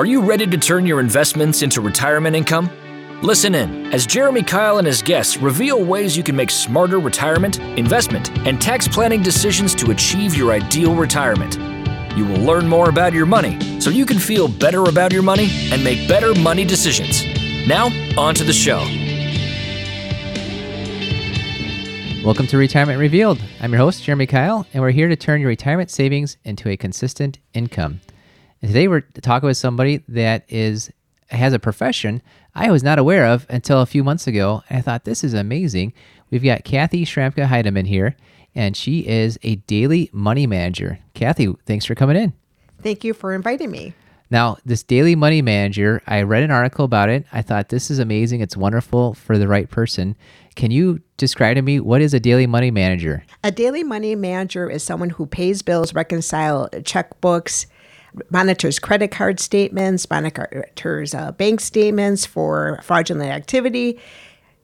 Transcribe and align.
Are 0.00 0.06
you 0.06 0.22
ready 0.22 0.46
to 0.46 0.56
turn 0.56 0.86
your 0.86 0.98
investments 0.98 1.60
into 1.60 1.82
retirement 1.82 2.34
income? 2.34 2.70
Listen 3.22 3.54
in 3.54 3.92
as 3.92 4.06
Jeremy 4.06 4.42
Kyle 4.42 4.78
and 4.78 4.86
his 4.86 5.02
guests 5.02 5.36
reveal 5.36 5.84
ways 5.84 6.16
you 6.16 6.22
can 6.22 6.34
make 6.34 6.48
smarter 6.48 6.98
retirement, 6.98 7.58
investment, 7.76 8.34
and 8.46 8.58
tax 8.58 8.88
planning 8.88 9.22
decisions 9.22 9.74
to 9.74 9.90
achieve 9.90 10.34
your 10.34 10.52
ideal 10.52 10.94
retirement. 10.94 11.58
You 12.16 12.24
will 12.24 12.40
learn 12.40 12.66
more 12.66 12.88
about 12.88 13.12
your 13.12 13.26
money 13.26 13.78
so 13.78 13.90
you 13.90 14.06
can 14.06 14.18
feel 14.18 14.48
better 14.48 14.84
about 14.84 15.12
your 15.12 15.22
money 15.22 15.50
and 15.70 15.84
make 15.84 16.08
better 16.08 16.34
money 16.36 16.64
decisions. 16.64 17.22
Now, 17.68 17.88
on 18.18 18.34
to 18.36 18.42
the 18.42 18.54
show. 18.54 18.78
Welcome 22.24 22.46
to 22.46 22.56
Retirement 22.56 22.98
Revealed. 22.98 23.38
I'm 23.60 23.70
your 23.70 23.80
host, 23.80 24.02
Jeremy 24.02 24.28
Kyle, 24.28 24.66
and 24.72 24.82
we're 24.82 24.92
here 24.92 25.08
to 25.08 25.16
turn 25.16 25.42
your 25.42 25.48
retirement 25.48 25.90
savings 25.90 26.38
into 26.42 26.70
a 26.70 26.76
consistent 26.78 27.38
income. 27.52 28.00
And 28.62 28.70
today 28.70 28.88
we're 28.88 29.00
talking 29.00 29.46
with 29.46 29.56
somebody 29.56 30.04
that 30.08 30.44
is 30.48 30.90
has 31.30 31.52
a 31.52 31.58
profession 31.58 32.22
I 32.54 32.70
was 32.70 32.82
not 32.82 32.98
aware 32.98 33.26
of 33.26 33.46
until 33.48 33.80
a 33.80 33.86
few 33.86 34.02
months 34.02 34.26
ago. 34.26 34.62
And 34.68 34.78
I 34.78 34.82
thought 34.82 35.04
this 35.04 35.22
is 35.22 35.34
amazing. 35.34 35.92
We've 36.30 36.42
got 36.42 36.64
Kathy 36.64 37.04
Schramka 37.04 37.46
Heideman 37.46 37.86
here, 37.86 38.16
and 38.54 38.76
she 38.76 39.06
is 39.06 39.38
a 39.42 39.56
daily 39.56 40.10
money 40.12 40.46
manager. 40.46 40.98
Kathy, 41.14 41.54
thanks 41.66 41.84
for 41.84 41.94
coming 41.94 42.16
in. 42.16 42.32
Thank 42.82 43.04
you 43.04 43.14
for 43.14 43.34
inviting 43.34 43.70
me. 43.70 43.94
Now, 44.32 44.58
this 44.64 44.84
daily 44.84 45.16
money 45.16 45.42
manager, 45.42 46.02
I 46.06 46.22
read 46.22 46.44
an 46.44 46.52
article 46.52 46.84
about 46.84 47.08
it. 47.08 47.26
I 47.32 47.42
thought 47.42 47.68
this 47.68 47.90
is 47.90 47.98
amazing. 47.98 48.40
It's 48.40 48.56
wonderful 48.56 49.14
for 49.14 49.38
the 49.38 49.48
right 49.48 49.68
person. 49.68 50.14
Can 50.54 50.70
you 50.70 51.00
describe 51.16 51.56
to 51.56 51.62
me 51.62 51.80
what 51.80 52.00
is 52.00 52.14
a 52.14 52.20
daily 52.20 52.46
money 52.46 52.70
manager? 52.70 53.24
A 53.42 53.50
daily 53.50 53.82
money 53.82 54.14
manager 54.14 54.70
is 54.70 54.84
someone 54.84 55.10
who 55.10 55.26
pays 55.26 55.62
bills, 55.62 55.94
reconcile 55.94 56.68
checkbooks, 56.70 57.66
monitors 58.30 58.78
credit 58.78 59.10
card 59.10 59.40
statements, 59.40 60.08
monitors 60.10 61.14
uh, 61.14 61.32
bank 61.32 61.60
statements 61.60 62.26
for 62.26 62.80
fraudulent 62.82 63.30
activity. 63.30 63.98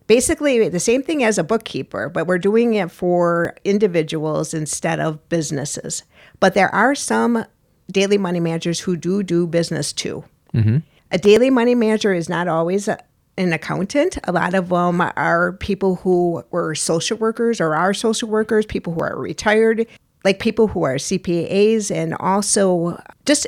Basically, 0.07 0.69
the 0.69 0.81
same 0.81 1.03
thing 1.03 1.25
as 1.25 1.37
a 1.37 1.45
bookkeeper, 1.45 2.09
but 2.09 2.27
we're 2.27 2.39
doing 2.39 2.75
it 2.75 2.91
for 2.91 3.57
individuals 3.65 4.55
instead 4.55 5.01
of 5.01 5.29
businesses. 5.29 6.05
But 6.39 6.55
there 6.55 6.73
are 6.75 6.95
some 6.95 7.45
daily 7.91 8.19
money 8.19 8.41
managers 8.41 8.81
who 8.81 8.97
do 8.97 9.23
do 9.23 9.47
business 9.47 9.93
too. 9.93 10.25
Mm-hmm. 10.55 10.79
A 11.11 11.19
daily 11.19 11.51
money 11.51 11.75
manager 11.75 12.13
is 12.13 12.29
not 12.29 12.49
always 12.49 12.89
a, 12.89 12.99
an 13.37 13.53
accountant. 13.53 14.19
A 14.25 14.33
lot 14.33 14.55
of 14.55 14.69
them 14.69 15.01
are 15.01 15.53
people 15.55 15.97
who 15.97 16.43
were 16.51 16.75
social 16.75 17.17
workers 17.19 17.61
or 17.61 17.75
are 17.75 17.95
social 17.95 18.29
workers, 18.29 18.67
people 18.67 18.93
who 18.93 19.01
are 19.01 19.19
retired, 19.19 19.87
like 20.27 20.41
people 20.41 20.67
who 20.67 20.83
are 20.83 20.97
CPAs, 20.97 21.95
and 21.95 22.15
also 22.19 23.01
just 23.27 23.47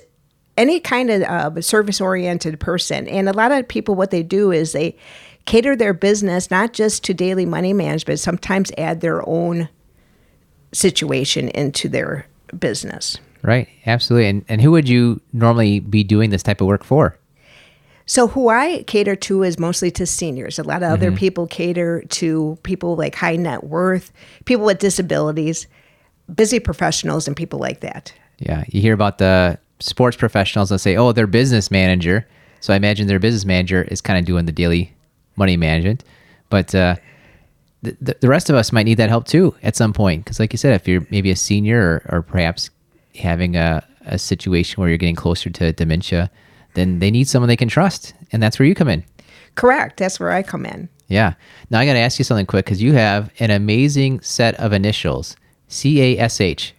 any 0.56 0.78
kind 0.78 1.10
of 1.10 1.22
uh, 1.22 1.60
service 1.60 2.00
oriented 2.00 2.60
person. 2.60 3.08
And 3.08 3.28
a 3.28 3.32
lot 3.32 3.50
of 3.50 3.66
people, 3.66 3.96
what 3.96 4.12
they 4.12 4.22
do 4.22 4.52
is 4.52 4.70
they 4.70 4.96
cater 5.44 5.74
their 5.74 5.92
business 5.92 6.52
not 6.52 6.72
just 6.72 7.02
to 7.02 7.14
daily 7.14 7.46
money 7.46 7.72
management, 7.72 8.20
sometimes 8.20 8.70
add 8.78 9.00
their 9.00 9.28
own 9.28 9.68
situation 10.72 11.48
into 11.48 11.88
their 11.88 12.26
business. 12.56 13.18
Right, 13.42 13.66
absolutely. 13.84 14.28
And 14.28 14.44
and 14.48 14.62
who 14.62 14.70
would 14.70 14.88
you 14.88 15.20
normally 15.32 15.80
be 15.80 16.04
doing 16.04 16.30
this 16.30 16.44
type 16.44 16.60
of 16.60 16.68
work 16.68 16.84
for? 16.84 17.18
So 18.06 18.28
who 18.28 18.50
I 18.50 18.84
cater 18.86 19.16
to 19.16 19.42
is 19.42 19.58
mostly 19.58 19.90
to 19.90 20.06
seniors. 20.06 20.60
A 20.60 20.62
lot 20.62 20.76
of 20.76 20.82
mm-hmm. 20.84 20.92
other 20.92 21.12
people 21.12 21.48
cater 21.48 22.04
to 22.08 22.56
people 22.62 22.94
like 22.94 23.16
high 23.16 23.34
net 23.34 23.64
worth, 23.64 24.12
people 24.44 24.64
with 24.64 24.78
disabilities, 24.78 25.66
busy 26.34 26.60
professionals 26.60 27.26
and 27.26 27.36
people 27.36 27.58
like 27.58 27.80
that. 27.80 28.12
Yeah, 28.38 28.64
you 28.68 28.80
hear 28.80 28.94
about 28.94 29.18
the 29.18 29.58
sports 29.80 30.16
professionals 30.16 30.70
that 30.70 30.78
say, 30.78 30.96
"Oh, 30.96 31.12
their 31.12 31.26
business 31.26 31.70
manager." 31.70 32.26
So 32.60 32.72
I 32.72 32.76
imagine 32.76 33.06
their 33.06 33.18
business 33.18 33.44
manager 33.44 33.82
is 33.84 34.00
kind 34.00 34.18
of 34.18 34.24
doing 34.24 34.46
the 34.46 34.52
daily 34.52 34.92
money 35.36 35.56
management, 35.56 36.02
but 36.50 36.74
uh, 36.74 36.96
the, 37.82 38.16
the 38.20 38.28
rest 38.28 38.50
of 38.50 38.56
us 38.56 38.72
might 38.72 38.84
need 38.84 38.96
that 38.96 39.08
help 39.08 39.26
too 39.26 39.54
at 39.62 39.76
some 39.76 39.92
point. 39.92 40.24
Because, 40.24 40.40
like 40.40 40.52
you 40.52 40.56
said, 40.56 40.74
if 40.74 40.88
you're 40.88 41.06
maybe 41.10 41.30
a 41.30 41.36
senior 41.36 42.02
or, 42.08 42.16
or 42.16 42.22
perhaps 42.22 42.70
having 43.14 43.56
a, 43.56 43.86
a 44.06 44.18
situation 44.18 44.80
where 44.80 44.88
you're 44.88 44.98
getting 44.98 45.14
closer 45.14 45.50
to 45.50 45.72
dementia, 45.72 46.30
then 46.74 46.98
they 46.98 47.10
need 47.10 47.28
someone 47.28 47.48
they 47.48 47.56
can 47.56 47.68
trust. 47.68 48.14
And 48.32 48.42
that's 48.42 48.58
where 48.58 48.66
you 48.66 48.74
come 48.74 48.88
in. 48.88 49.04
Correct. 49.54 49.98
That's 49.98 50.20
where 50.20 50.30
I 50.30 50.42
come 50.42 50.66
in. 50.66 50.88
Yeah. 51.08 51.34
Now 51.70 51.80
I 51.80 51.86
got 51.86 51.94
to 51.94 51.98
ask 51.98 52.18
you 52.18 52.24
something 52.24 52.46
quick 52.46 52.66
because 52.66 52.82
you 52.82 52.92
have 52.92 53.30
an 53.38 53.50
amazing 53.50 54.20
set 54.20 54.54
of 54.56 54.72
initials 54.72 55.36
C 55.68 56.00
A 56.00 56.18
S 56.18 56.40
H. 56.40 56.74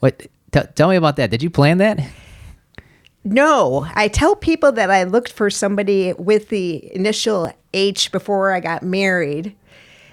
What? 0.00 0.26
T- 0.52 0.60
tell 0.74 0.88
me 0.88 0.96
about 0.96 1.16
that. 1.16 1.30
Did 1.30 1.42
you 1.42 1.50
plan 1.50 1.78
that? 1.78 2.00
No, 3.24 3.86
I 3.94 4.06
tell 4.06 4.36
people 4.36 4.70
that 4.72 4.90
I 4.90 5.02
looked 5.02 5.32
for 5.32 5.50
somebody 5.50 6.12
with 6.12 6.48
the 6.48 6.94
initial 6.94 7.52
H 7.74 8.12
before 8.12 8.52
I 8.52 8.60
got 8.60 8.84
married. 8.84 9.54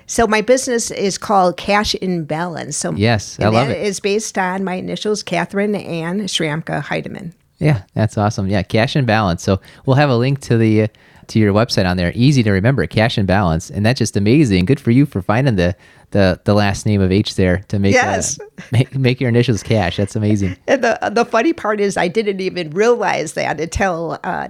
So 0.07 0.25
my 0.25 0.41
business 0.41 0.89
is 0.89 1.17
called 1.17 1.55
Cash 1.57 1.93
in 1.95 2.25
Balance. 2.25 2.75
So 2.75 2.91
yes, 2.93 3.39
I 3.39 3.49
love 3.49 3.69
it. 3.69 3.85
It's 3.85 3.99
based 3.99 4.37
on 4.37 4.63
my 4.63 4.75
initials, 4.75 5.21
Catherine 5.21 5.75
Ann 5.75 6.21
Schramka 6.21 6.83
Heidemann. 6.83 7.33
Yeah, 7.59 7.83
that's 7.93 8.17
awesome. 8.17 8.47
Yeah, 8.49 8.63
Cash 8.63 8.95
in 8.95 9.05
Balance. 9.05 9.43
So 9.43 9.61
we'll 9.85 9.95
have 9.95 10.09
a 10.09 10.17
link 10.17 10.41
to 10.41 10.57
the 10.57 10.83
uh, 10.83 10.87
to 11.33 11.39
your 11.39 11.53
website 11.53 11.89
on 11.89 11.97
there. 11.97 12.11
Easy 12.15 12.43
to 12.43 12.51
remember, 12.51 12.85
Cash 12.85 13.17
and 13.17 13.27
Balance, 13.27 13.69
and 13.69 13.85
that's 13.85 13.97
just 13.97 14.15
amazing. 14.15 14.65
Good 14.65 14.79
for 14.79 14.91
you 14.91 15.05
for 15.05 15.21
finding 15.21 15.55
the 15.55 15.75
the, 16.11 16.39
the 16.45 16.53
last 16.53 16.85
name 16.85 17.01
of 17.01 17.11
H 17.11 17.35
there 17.35 17.57
to 17.69 17.79
make 17.79 17.95
uh, 17.95 17.97
yes. 17.97 18.39
Uh, 18.39 18.45
make, 18.71 18.95
make 18.95 19.19
your 19.19 19.29
initials 19.29 19.63
cash. 19.63 19.97
That's 19.97 20.15
amazing. 20.15 20.55
And 20.67 20.83
the 20.83 20.97
the 21.11 21.25
funny 21.25 21.53
part 21.53 21.79
is 21.79 21.97
I 21.97 22.07
didn't 22.07 22.39
even 22.39 22.69
realize 22.69 23.33
that 23.33 23.59
until 23.59 24.19
uh, 24.23 24.47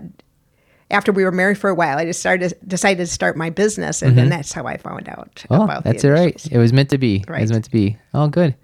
after 0.92 1.14
we 1.14 1.24
were 1.24 1.32
married 1.32 1.58
for 1.58 1.70
a 1.70 1.76
while, 1.76 1.98
I 1.98 2.06
just 2.06 2.20
started 2.20 2.54
decided 2.68 2.98
to 2.98 3.08
start 3.08 3.38
my 3.38 3.50
business, 3.50 4.02
and 4.02 4.12
mm-hmm. 4.12 4.18
then 4.18 4.30
that's 4.30 4.52
how 4.52 4.68
I 4.68 4.76
found 4.76 5.08
out. 5.08 5.46
Oh, 5.50 5.82
that's 5.84 6.04
right. 6.04 6.46
It 6.52 6.58
was 6.58 6.74
meant 6.74 6.90
to 6.90 6.98
be. 6.98 7.24
Right. 7.28 7.40
It 7.40 7.44
was 7.44 7.52
meant 7.52 7.66
to 7.66 7.72
be. 7.72 7.98
Oh, 8.14 8.28
good. 8.28 8.56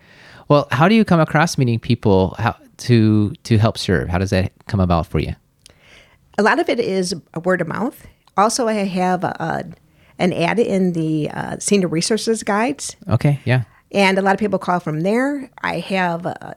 Well, 0.50 0.68
how 0.72 0.90
do 0.90 0.96
you 0.96 1.06
come 1.06 1.22
across 1.22 1.58
meeting 1.58 1.80
people 1.80 2.36
how 2.38 2.58
to 2.78 3.34
to 3.44 3.58
help 3.58 3.78
serve? 3.78 4.10
How 4.10 4.18
does 4.18 4.32
that 4.32 4.52
come 4.68 4.82
about 4.82 5.08
for 5.08 5.20
you? 5.20 5.36
A 6.40 6.42
lot 6.42 6.58
of 6.58 6.70
it 6.70 6.80
is 6.80 7.14
word 7.44 7.60
of 7.60 7.68
mouth. 7.68 8.08
Also, 8.38 8.70
I 8.70 8.74
have 8.76 9.26
a, 9.26 9.70
an 10.18 10.32
ad 10.32 10.58
in 10.58 10.94
the 10.94 11.30
uh, 11.30 11.58
senior 11.60 11.90
resources 11.90 12.44
guides. 12.44 12.96
Okay, 13.10 13.42
yeah. 13.44 13.64
And 13.92 14.18
a 14.18 14.22
lot 14.22 14.36
of 14.36 14.40
people 14.40 14.58
call 14.58 14.80
from 14.80 15.02
there. 15.02 15.52
I 15.62 15.80
have 15.80 16.26
uh, 16.26 16.54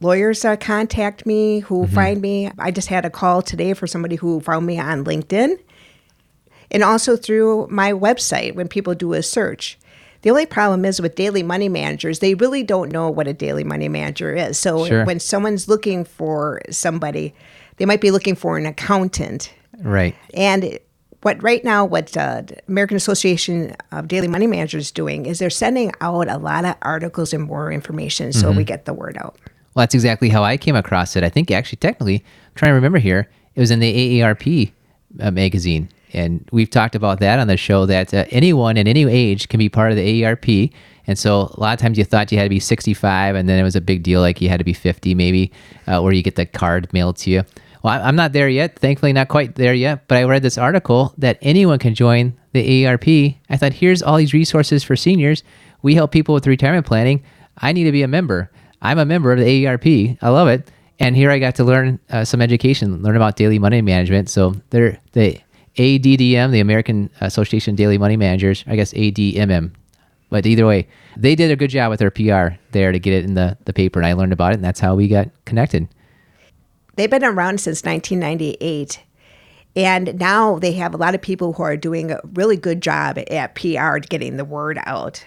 lawyers 0.00 0.44
uh, 0.44 0.54
contact 0.54 1.26
me 1.26 1.58
who 1.58 1.82
mm-hmm. 1.82 1.94
find 1.96 2.20
me. 2.20 2.52
I 2.60 2.70
just 2.70 2.86
had 2.86 3.04
a 3.04 3.10
call 3.10 3.42
today 3.42 3.74
for 3.74 3.88
somebody 3.88 4.14
who 4.14 4.38
found 4.38 4.66
me 4.66 4.78
on 4.78 5.04
LinkedIn 5.04 5.58
and 6.70 6.84
also 6.84 7.16
through 7.16 7.66
my 7.68 7.92
website 7.92 8.54
when 8.54 8.68
people 8.68 8.94
do 8.94 9.14
a 9.14 9.22
search. 9.24 9.80
The 10.22 10.30
only 10.30 10.46
problem 10.46 10.84
is 10.84 11.02
with 11.02 11.16
daily 11.16 11.42
money 11.42 11.68
managers, 11.68 12.20
they 12.20 12.36
really 12.36 12.62
don't 12.62 12.92
know 12.92 13.10
what 13.10 13.26
a 13.26 13.34
daily 13.34 13.64
money 13.64 13.88
manager 13.88 14.32
is. 14.32 14.60
So 14.60 14.86
sure. 14.86 15.04
when 15.04 15.18
someone's 15.18 15.68
looking 15.68 16.04
for 16.04 16.62
somebody, 16.70 17.34
they 17.76 17.86
might 17.86 18.00
be 18.00 18.10
looking 18.10 18.34
for 18.34 18.56
an 18.56 18.66
accountant. 18.66 19.52
Right. 19.78 20.14
And 20.34 20.78
what 21.22 21.42
right 21.42 21.64
now, 21.64 21.84
what 21.84 22.16
uh, 22.16 22.42
American 22.68 22.96
Association 22.96 23.74
of 23.92 24.08
Daily 24.08 24.28
Money 24.28 24.46
Managers 24.46 24.86
is 24.86 24.92
doing 24.92 25.26
is 25.26 25.38
they're 25.38 25.50
sending 25.50 25.92
out 26.00 26.28
a 26.28 26.36
lot 26.36 26.64
of 26.64 26.76
articles 26.82 27.32
and 27.32 27.44
more 27.44 27.72
information 27.72 28.32
so 28.32 28.48
mm-hmm. 28.48 28.58
we 28.58 28.64
get 28.64 28.84
the 28.84 28.92
word 28.92 29.16
out. 29.18 29.38
Well, 29.74 29.82
that's 29.82 29.94
exactly 29.94 30.28
how 30.28 30.44
I 30.44 30.56
came 30.56 30.76
across 30.76 31.16
it. 31.16 31.24
I 31.24 31.28
think 31.28 31.50
actually, 31.50 31.76
technically, 31.76 32.16
I'm 32.16 32.54
trying 32.54 32.70
to 32.70 32.74
remember 32.74 32.98
here, 32.98 33.28
it 33.54 33.60
was 33.60 33.70
in 33.70 33.80
the 33.80 34.20
AARP 34.20 34.72
uh, 35.20 35.30
magazine. 35.30 35.88
And 36.12 36.48
we've 36.52 36.70
talked 36.70 36.94
about 36.94 37.18
that 37.20 37.38
on 37.38 37.48
the 37.48 37.56
show 37.56 37.86
that 37.86 38.14
uh, 38.14 38.24
anyone 38.30 38.76
in 38.76 38.86
any 38.86 39.02
age 39.04 39.48
can 39.48 39.58
be 39.58 39.68
part 39.68 39.90
of 39.90 39.96
the 39.96 40.22
AARP. 40.22 40.72
And 41.06 41.18
so 41.18 41.52
a 41.54 41.60
lot 41.60 41.72
of 41.72 41.80
times 41.80 41.98
you 41.98 42.04
thought 42.04 42.30
you 42.30 42.38
had 42.38 42.44
to 42.44 42.50
be 42.50 42.60
65, 42.60 43.34
and 43.34 43.48
then 43.48 43.58
it 43.58 43.62
was 43.62 43.76
a 43.76 43.80
big 43.80 44.02
deal, 44.02 44.20
like 44.20 44.40
you 44.40 44.48
had 44.48 44.58
to 44.58 44.64
be 44.64 44.72
50 44.72 45.14
maybe, 45.14 45.50
uh, 45.86 46.00
where 46.00 46.12
you 46.12 46.22
get 46.22 46.36
the 46.36 46.46
card 46.46 46.90
mailed 46.92 47.16
to 47.18 47.30
you. 47.30 47.44
Well, 47.84 48.00
I'm 48.02 48.16
not 48.16 48.32
there 48.32 48.48
yet. 48.48 48.78
Thankfully, 48.78 49.12
not 49.12 49.28
quite 49.28 49.56
there 49.56 49.74
yet. 49.74 50.08
But 50.08 50.16
I 50.16 50.24
read 50.24 50.42
this 50.42 50.56
article 50.56 51.12
that 51.18 51.36
anyone 51.42 51.78
can 51.78 51.94
join 51.94 52.32
the 52.52 52.84
AARP. 52.84 53.36
I 53.50 53.56
thought, 53.58 53.74
here's 53.74 54.02
all 54.02 54.16
these 54.16 54.32
resources 54.32 54.82
for 54.82 54.96
seniors. 54.96 55.42
We 55.82 55.94
help 55.94 56.10
people 56.10 56.34
with 56.34 56.46
retirement 56.46 56.86
planning. 56.86 57.22
I 57.58 57.72
need 57.72 57.84
to 57.84 57.92
be 57.92 58.02
a 58.02 58.08
member. 58.08 58.50
I'm 58.80 58.98
a 58.98 59.04
member 59.04 59.32
of 59.32 59.38
the 59.38 59.44
AARP. 59.44 60.16
I 60.22 60.28
love 60.30 60.48
it. 60.48 60.70
And 60.98 61.14
here 61.14 61.30
I 61.30 61.38
got 61.38 61.56
to 61.56 61.64
learn 61.64 62.00
uh, 62.08 62.24
some 62.24 62.40
education, 62.40 63.02
learn 63.02 63.16
about 63.16 63.36
daily 63.36 63.58
money 63.58 63.82
management. 63.82 64.30
So 64.30 64.54
they're 64.70 64.98
the 65.12 65.38
ADDM, 65.76 66.52
the 66.52 66.60
American 66.60 67.10
Association 67.20 67.72
of 67.72 67.76
Daily 67.76 67.98
Money 67.98 68.16
Managers, 68.16 68.64
I 68.66 68.76
guess 68.76 68.94
ADMM. 68.94 69.72
But 70.30 70.46
either 70.46 70.66
way, 70.66 70.88
they 71.18 71.34
did 71.34 71.50
a 71.50 71.56
good 71.56 71.70
job 71.70 71.90
with 71.90 72.00
their 72.00 72.10
PR 72.10 72.56
there 72.70 72.92
to 72.92 72.98
get 72.98 73.12
it 73.12 73.24
in 73.24 73.34
the, 73.34 73.58
the 73.66 73.74
paper. 73.74 73.98
And 73.98 74.06
I 74.06 74.14
learned 74.14 74.32
about 74.32 74.52
it, 74.52 74.54
and 74.54 74.64
that's 74.64 74.80
how 74.80 74.94
we 74.94 75.06
got 75.06 75.28
connected. 75.44 75.86
They've 76.96 77.10
been 77.10 77.24
around 77.24 77.60
since 77.60 77.82
1998. 77.82 79.02
And 79.76 80.18
now 80.18 80.58
they 80.58 80.72
have 80.72 80.94
a 80.94 80.96
lot 80.96 81.14
of 81.14 81.20
people 81.20 81.52
who 81.54 81.62
are 81.62 81.76
doing 81.76 82.12
a 82.12 82.20
really 82.34 82.56
good 82.56 82.80
job 82.80 83.18
at 83.30 83.54
PR 83.56 83.98
getting 83.98 84.36
the 84.36 84.44
word 84.44 84.78
out. 84.86 85.24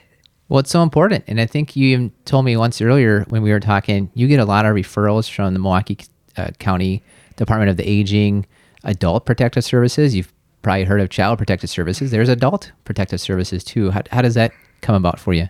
Well, 0.49 0.59
it's 0.59 0.71
so 0.71 0.81
important. 0.81 1.25
And 1.27 1.41
I 1.41 1.45
think 1.45 1.75
you 1.75 1.89
even 1.89 2.11
told 2.23 2.45
me 2.45 2.55
once 2.55 2.81
earlier 2.81 3.25
when 3.27 3.41
we 3.41 3.51
were 3.51 3.59
talking, 3.59 4.09
you 4.13 4.27
get 4.27 4.39
a 4.39 4.45
lot 4.45 4.65
of 4.65 4.73
referrals 4.73 5.29
from 5.29 5.53
the 5.53 5.59
Milwaukee 5.59 5.97
uh, 6.37 6.51
County 6.59 7.03
Department 7.35 7.69
of 7.69 7.77
the 7.77 7.87
Aging, 7.87 8.45
adult 8.85 9.25
protective 9.25 9.65
services. 9.65 10.15
You've 10.15 10.33
probably 10.61 10.85
heard 10.85 11.01
of 11.01 11.09
child 11.09 11.37
protective 11.37 11.69
services. 11.69 12.11
There's 12.11 12.29
adult 12.29 12.71
protective 12.85 13.19
services 13.19 13.63
too. 13.63 13.91
How, 13.91 14.03
how 14.11 14.21
does 14.21 14.35
that 14.35 14.53
come 14.81 14.95
about 14.95 15.19
for 15.19 15.33
you? 15.33 15.47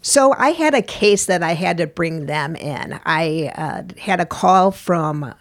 So 0.00 0.32
I 0.38 0.50
had 0.50 0.74
a 0.74 0.82
case 0.82 1.26
that 1.26 1.42
I 1.42 1.54
had 1.54 1.78
to 1.78 1.86
bring 1.86 2.26
them 2.26 2.56
in. 2.56 3.00
I 3.04 3.52
uh, 3.54 3.82
had 4.00 4.20
a 4.20 4.26
call 4.26 4.70
from 4.70 5.34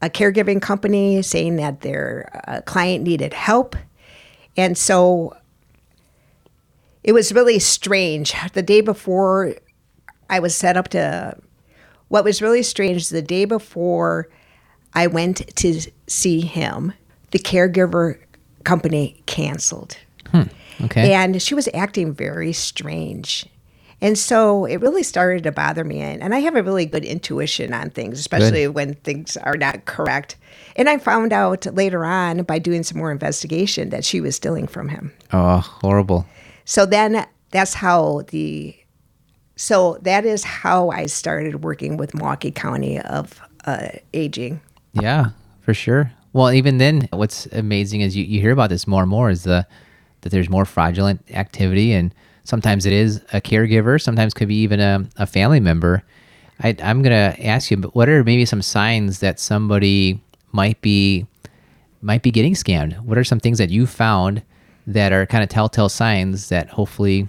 a 0.00 0.10
caregiving 0.10 0.60
company 0.60 1.22
saying 1.22 1.56
that 1.56 1.82
their 1.82 2.42
uh, 2.46 2.60
client 2.62 3.04
needed 3.04 3.32
help. 3.32 3.76
And 4.56 4.76
so 4.76 5.36
it 7.02 7.12
was 7.12 7.32
really 7.32 7.58
strange. 7.58 8.34
The 8.52 8.62
day 8.62 8.80
before 8.80 9.54
I 10.30 10.40
was 10.40 10.54
set 10.54 10.76
up 10.76 10.88
to, 10.88 11.38
what 12.08 12.24
was 12.24 12.40
really 12.40 12.62
strange 12.62 13.08
the 13.08 13.22
day 13.22 13.44
before 13.44 14.28
I 14.94 15.06
went 15.06 15.56
to 15.56 15.80
see 16.06 16.40
him, 16.40 16.92
the 17.30 17.38
caregiver 17.38 18.18
company 18.64 19.22
canceled. 19.26 19.98
Okay. 20.80 21.12
And 21.12 21.40
she 21.40 21.54
was 21.54 21.68
acting 21.74 22.12
very 22.14 22.52
strange. 22.52 23.46
And 24.04 24.18
so 24.18 24.66
it 24.66 24.82
really 24.82 25.02
started 25.02 25.44
to 25.44 25.50
bother 25.50 25.82
me. 25.82 26.02
And, 26.02 26.22
and 26.22 26.34
I 26.34 26.40
have 26.40 26.56
a 26.56 26.62
really 26.62 26.84
good 26.84 27.06
intuition 27.06 27.72
on 27.72 27.88
things, 27.88 28.20
especially 28.20 28.68
when 28.68 28.96
things 28.96 29.38
are 29.38 29.56
not 29.56 29.86
correct. 29.86 30.36
And 30.76 30.90
I 30.90 30.98
found 30.98 31.32
out 31.32 31.64
later 31.74 32.04
on 32.04 32.42
by 32.42 32.58
doing 32.58 32.82
some 32.82 32.98
more 32.98 33.10
investigation 33.10 33.88
that 33.88 34.04
she 34.04 34.20
was 34.20 34.36
stealing 34.36 34.66
from 34.66 34.90
him. 34.90 35.10
oh, 35.32 35.56
horrible. 35.56 36.26
So 36.66 36.84
then 36.84 37.26
that's 37.50 37.72
how 37.72 38.24
the, 38.28 38.76
so 39.56 39.96
that 40.02 40.26
is 40.26 40.44
how 40.44 40.90
I 40.90 41.06
started 41.06 41.64
working 41.64 41.96
with 41.96 42.14
Milwaukee 42.14 42.50
County 42.50 43.00
of 43.00 43.40
uh, 43.64 43.88
Aging. 44.12 44.60
Yeah, 44.92 45.30
for 45.62 45.72
sure. 45.72 46.12
Well, 46.34 46.52
even 46.52 46.76
then, 46.76 47.08
what's 47.10 47.46
amazing 47.46 48.02
is 48.02 48.14
you, 48.14 48.24
you 48.24 48.38
hear 48.38 48.52
about 48.52 48.68
this 48.68 48.86
more 48.86 49.00
and 49.00 49.10
more 49.10 49.30
is 49.30 49.44
the 49.44 49.66
that 50.20 50.30
there's 50.30 50.50
more 50.50 50.66
fraudulent 50.66 51.22
activity, 51.30 51.92
and 51.92 52.14
sometimes 52.44 52.86
it 52.86 52.92
is 52.92 53.16
a 53.32 53.40
caregiver, 53.40 54.00
sometimes 54.00 54.34
could 54.34 54.48
be 54.48 54.56
even 54.56 54.80
a, 54.80 55.06
a 55.16 55.26
family 55.26 55.60
member. 55.60 56.02
I, 56.62 56.76
I'm 56.82 57.02
gonna 57.02 57.34
ask 57.40 57.70
you, 57.70 57.76
but 57.76 57.94
what 57.94 58.08
are 58.08 58.22
maybe 58.22 58.44
some 58.44 58.62
signs 58.62 59.18
that 59.18 59.40
somebody 59.40 60.22
might 60.52 60.80
be 60.80 61.26
might 62.00 62.22
be 62.22 62.30
getting 62.30 62.54
scammed? 62.54 63.00
What 63.00 63.18
are 63.18 63.24
some 63.24 63.40
things 63.40 63.58
that 63.58 63.70
you 63.70 63.86
found 63.86 64.42
that 64.86 65.12
are 65.12 65.26
kind 65.26 65.42
of 65.42 65.48
telltale 65.48 65.88
signs 65.88 66.50
that 66.50 66.68
hopefully 66.68 67.26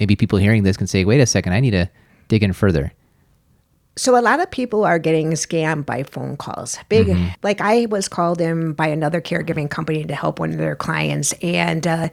maybe 0.00 0.16
people 0.16 0.38
hearing 0.38 0.62
this 0.62 0.76
can 0.76 0.86
say, 0.86 1.04
wait 1.04 1.20
a 1.20 1.26
second, 1.26 1.52
I 1.52 1.60
need 1.60 1.72
to 1.72 1.88
dig 2.28 2.42
in 2.42 2.52
further. 2.52 2.92
So 3.98 4.18
a 4.18 4.20
lot 4.20 4.40
of 4.40 4.50
people 4.50 4.84
are 4.84 4.98
getting 4.98 5.30
scammed 5.32 5.86
by 5.86 6.02
phone 6.02 6.36
calls. 6.36 6.78
Big, 6.90 7.16
like 7.42 7.62
I 7.62 7.86
was 7.86 8.08
called 8.08 8.42
in 8.42 8.72
by 8.74 8.88
another 8.88 9.22
caregiving 9.22 9.70
company 9.70 10.04
to 10.04 10.14
help 10.14 10.38
one 10.38 10.50
of 10.50 10.58
their 10.58 10.76
clients, 10.76 11.32
and 11.42 11.86
uh, 11.86 12.08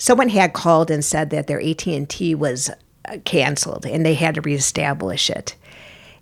someone 0.00 0.30
had 0.30 0.54
called 0.54 0.90
and 0.90 1.04
said 1.04 1.28
that 1.30 1.46
their 1.46 1.60
AT 1.60 1.86
and 1.86 2.08
T 2.08 2.34
was 2.34 2.70
uh, 3.08 3.18
canceled, 3.24 3.84
and 3.86 4.04
they 4.04 4.14
had 4.14 4.34
to 4.34 4.40
reestablish 4.40 5.28
it. 5.30 5.54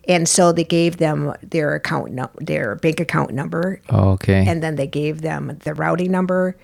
And 0.09 0.29
so 0.29 0.53
they 0.53 0.65
gave 0.65 0.97
them 0.97 1.33
their 1.43 1.75
account, 1.75 2.13
no- 2.13 2.31
their 2.41 2.75
bank 2.77 2.99
account 3.01 3.31
number, 3.33 3.81
Okay. 3.91 4.45
and 4.47 4.63
then 4.63 4.75
they 4.77 4.87
gave 4.87 5.21
them 5.23 5.59
the 5.65 5.75
routing 5.75 6.11
number. 6.11 6.57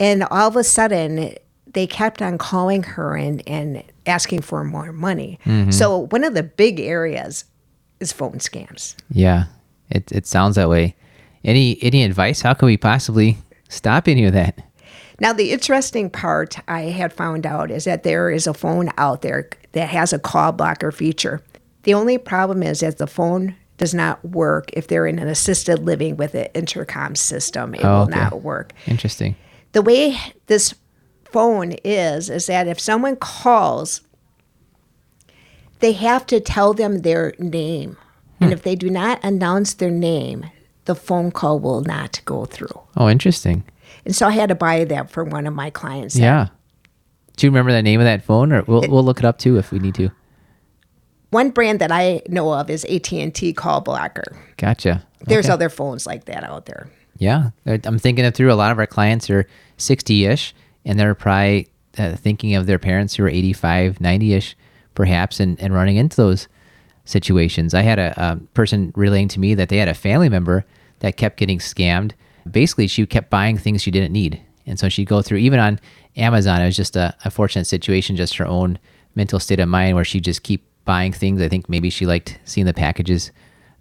And 0.00 0.24
all 0.24 0.48
of 0.48 0.56
a 0.56 0.64
sudden, 0.64 1.34
they 1.72 1.86
kept 1.86 2.22
on 2.22 2.38
calling 2.38 2.82
her 2.84 3.16
and, 3.16 3.42
and 3.48 3.82
asking 4.06 4.42
for 4.42 4.64
more 4.64 4.92
money. 4.92 5.38
So, 5.70 6.06
one 6.10 6.24
of 6.24 6.34
the 6.34 6.42
big 6.44 6.78
areas 6.80 7.44
is 8.00 8.12
phone 8.12 8.38
scams. 8.38 8.94
Yeah, 9.10 9.44
it 9.90 10.10
it 10.12 10.26
sounds 10.26 10.54
that 10.56 10.68
way. 10.68 10.94
Any 11.44 11.78
any 11.82 12.04
advice? 12.04 12.42
How 12.42 12.54
can 12.54 12.66
we 12.66 12.76
possibly 12.76 13.38
stop 13.68 14.06
any 14.08 14.24
of 14.24 14.32
that? 14.34 14.60
Now, 15.24 15.32
the 15.32 15.52
interesting 15.52 16.10
part 16.10 16.58
I 16.68 16.82
had 16.82 17.10
found 17.10 17.46
out 17.46 17.70
is 17.70 17.84
that 17.84 18.02
there 18.02 18.28
is 18.28 18.46
a 18.46 18.52
phone 18.52 18.90
out 18.98 19.22
there 19.22 19.48
that 19.72 19.88
has 19.88 20.12
a 20.12 20.18
call 20.18 20.52
blocker 20.52 20.92
feature. 20.92 21.40
The 21.84 21.94
only 21.94 22.18
problem 22.18 22.62
is 22.62 22.80
that 22.80 22.98
the 22.98 23.06
phone 23.06 23.56
does 23.78 23.94
not 23.94 24.22
work 24.22 24.68
if 24.74 24.86
they're 24.86 25.06
in 25.06 25.18
an 25.18 25.26
assisted 25.28 25.78
living 25.78 26.18
with 26.18 26.34
an 26.34 26.48
intercom 26.52 27.14
system. 27.16 27.74
It 27.74 27.82
Oh, 27.86 28.00
will 28.00 28.02
okay. 28.02 28.20
not 28.20 28.42
work. 28.42 28.74
Interesting. 28.86 29.34
the 29.72 29.80
way 29.80 30.14
this 30.46 30.74
phone 31.24 31.72
is 31.84 32.28
is 32.28 32.44
that 32.48 32.68
if 32.68 32.78
someone 32.78 33.16
calls 33.16 34.02
they 35.80 35.92
have 35.92 36.26
to 36.26 36.38
tell 36.38 36.74
them 36.74 36.98
their 37.00 37.32
name 37.38 37.96
and 38.40 38.50
hmm. 38.50 38.52
if 38.52 38.62
they 38.62 38.76
do 38.76 38.90
not 38.90 39.18
announce 39.24 39.72
their 39.72 39.90
name 39.90 40.44
the 40.84 40.94
phone 40.94 41.30
call 41.32 41.58
will 41.58 41.80
not 41.80 42.20
go 42.26 42.44
through 42.44 42.78
Oh, 42.96 43.08
interesting. 43.08 43.64
And 44.04 44.14
so 44.14 44.26
i 44.26 44.30
had 44.30 44.48
to 44.48 44.54
buy 44.54 44.84
that 44.84 45.10
for 45.10 45.24
one 45.24 45.46
of 45.46 45.54
my 45.54 45.70
clients 45.70 46.16
Yeah. 46.16 46.48
Do 47.36 47.46
you 47.46 47.50
remember 47.50 47.72
the 47.72 47.82
name 47.82 47.98
of 48.00 48.04
that 48.04 48.22
phone, 48.22 48.52
or 48.52 48.62
we'll 48.62 48.82
we'll 48.88 49.02
look 49.04 49.18
it 49.18 49.24
up 49.24 49.38
too 49.38 49.58
if 49.58 49.72
we 49.72 49.78
need 49.80 49.94
to. 49.96 50.10
one 51.30 51.50
brand 51.50 51.80
that 51.80 51.90
i 51.92 52.22
know 52.28 52.52
of 52.54 52.70
is 52.70 52.84
at&t 52.84 53.52
call 53.54 53.80
blocker 53.80 54.36
Gotcha. 54.56 55.04
there's 55.26 55.46
Okay. 55.46 55.52
other 55.52 55.68
phones 55.68 56.06
like 56.06 56.26
that 56.26 56.44
out 56.44 56.66
there 56.66 56.88
Yeah, 57.18 57.50
I'm 57.66 57.98
thinking 57.98 58.24
it 58.24 58.34
through. 58.34 58.52
A 58.52 58.54
lot 58.54 58.72
of 58.72 58.78
our 58.78 58.86
clients 58.88 59.30
are 59.30 59.46
60-ish, 59.78 60.52
and 60.84 60.98
they're 60.98 61.14
probably 61.14 61.68
uh, 61.96 62.16
thinking 62.16 62.56
of 62.56 62.66
their 62.66 62.78
parents 62.80 63.14
who 63.14 63.24
are 63.24 63.28
85, 63.28 63.98
90-ish, 64.00 64.56
perhaps, 64.96 65.38
and, 65.40 65.58
and 65.60 65.72
running 65.72 65.94
into 65.96 66.16
those 66.16 66.48
situations. 67.04 67.72
I 67.72 67.82
had 67.82 67.98
a, 68.00 68.12
a 68.16 68.36
person 68.54 68.92
relaying 68.96 69.28
to 69.28 69.40
me 69.40 69.54
that 69.54 69.68
they 69.68 69.76
had 69.78 69.88
a 69.88 69.94
family 69.94 70.28
member 70.28 70.64
that 71.00 71.16
kept 71.16 71.36
getting 71.36 71.58
scammed. 71.60 72.12
Basically, 72.50 72.86
she 72.86 73.06
kept 73.06 73.30
buying 73.30 73.56
things 73.56 73.82
she 73.82 73.90
didn't 73.90 74.12
need, 74.12 74.40
and 74.66 74.78
so 74.78 74.88
she'd 74.88 75.08
go 75.08 75.22
through 75.22 75.38
even 75.38 75.58
on 75.58 75.80
Amazon. 76.16 76.60
It 76.60 76.66
was 76.66 76.76
just 76.76 76.96
a, 76.96 77.14
a 77.24 77.30
fortunate 77.30 77.66
situation, 77.66 78.16
just 78.16 78.36
her 78.36 78.46
own 78.46 78.78
mental 79.14 79.40
state 79.40 79.60
of 79.60 79.68
mind, 79.68 79.96
where 79.96 80.04
she 80.04 80.20
just 80.20 80.42
keep 80.42 80.66
buying 80.84 81.12
things. 81.12 81.40
I 81.40 81.48
think 81.48 81.68
maybe 81.68 81.90
she 81.90 82.06
liked 82.06 82.38
seeing 82.44 82.66
the 82.66 82.74
packages 82.74 83.32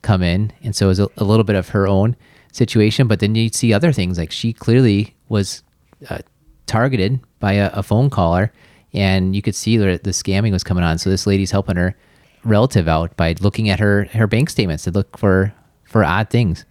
come 0.01 0.23
in, 0.23 0.53
and 0.63 0.75
so 0.75 0.85
it 0.85 0.89
was 0.89 0.99
a, 0.99 1.09
a 1.17 1.23
little 1.23 1.43
bit 1.43 1.55
of 1.55 1.69
her 1.69 1.87
own 1.87 2.15
situation. 2.51 3.07
But 3.07 3.19
then 3.19 3.35
you'd 3.35 3.55
see 3.55 3.73
other 3.73 3.91
things 3.91 4.17
like 4.17 4.31
she 4.31 4.53
clearly 4.53 5.15
was 5.29 5.63
uh, 6.09 6.19
targeted 6.65 7.19
by 7.39 7.53
a, 7.53 7.69
a 7.73 7.83
phone 7.83 8.09
caller, 8.09 8.51
and 8.93 9.35
you 9.35 9.41
could 9.41 9.55
see 9.55 9.77
that 9.77 10.03
the 10.03 10.11
scamming 10.11 10.51
was 10.51 10.63
coming 10.63 10.83
on. 10.83 10.97
So 10.97 11.09
this 11.09 11.27
lady's 11.27 11.51
helping 11.51 11.75
her 11.75 11.95
relative 12.43 12.87
out 12.87 13.15
by 13.17 13.35
looking 13.39 13.69
at 13.69 13.79
her 13.79 14.05
her 14.13 14.27
bank 14.27 14.49
statements 14.49 14.83
to 14.83 14.91
look 14.91 15.17
for 15.17 15.53
for 15.83 16.03
odd 16.03 16.29
things. 16.29 16.65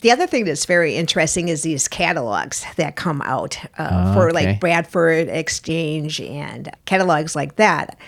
The 0.00 0.10
other 0.10 0.26
thing 0.26 0.44
that's 0.44 0.64
very 0.64 0.96
interesting 0.96 1.48
is 1.48 1.62
these 1.62 1.88
catalogs 1.88 2.64
that 2.76 2.96
come 2.96 3.20
out 3.22 3.58
uh, 3.78 3.88
Oh, 3.90 4.14
for 4.14 4.28
okay. 4.28 4.46
like 4.46 4.60
Bradford 4.60 5.28
Exchange 5.28 6.20
and 6.20 6.70
catalogs 6.86 7.36
like 7.36 7.56
that. 7.56 7.98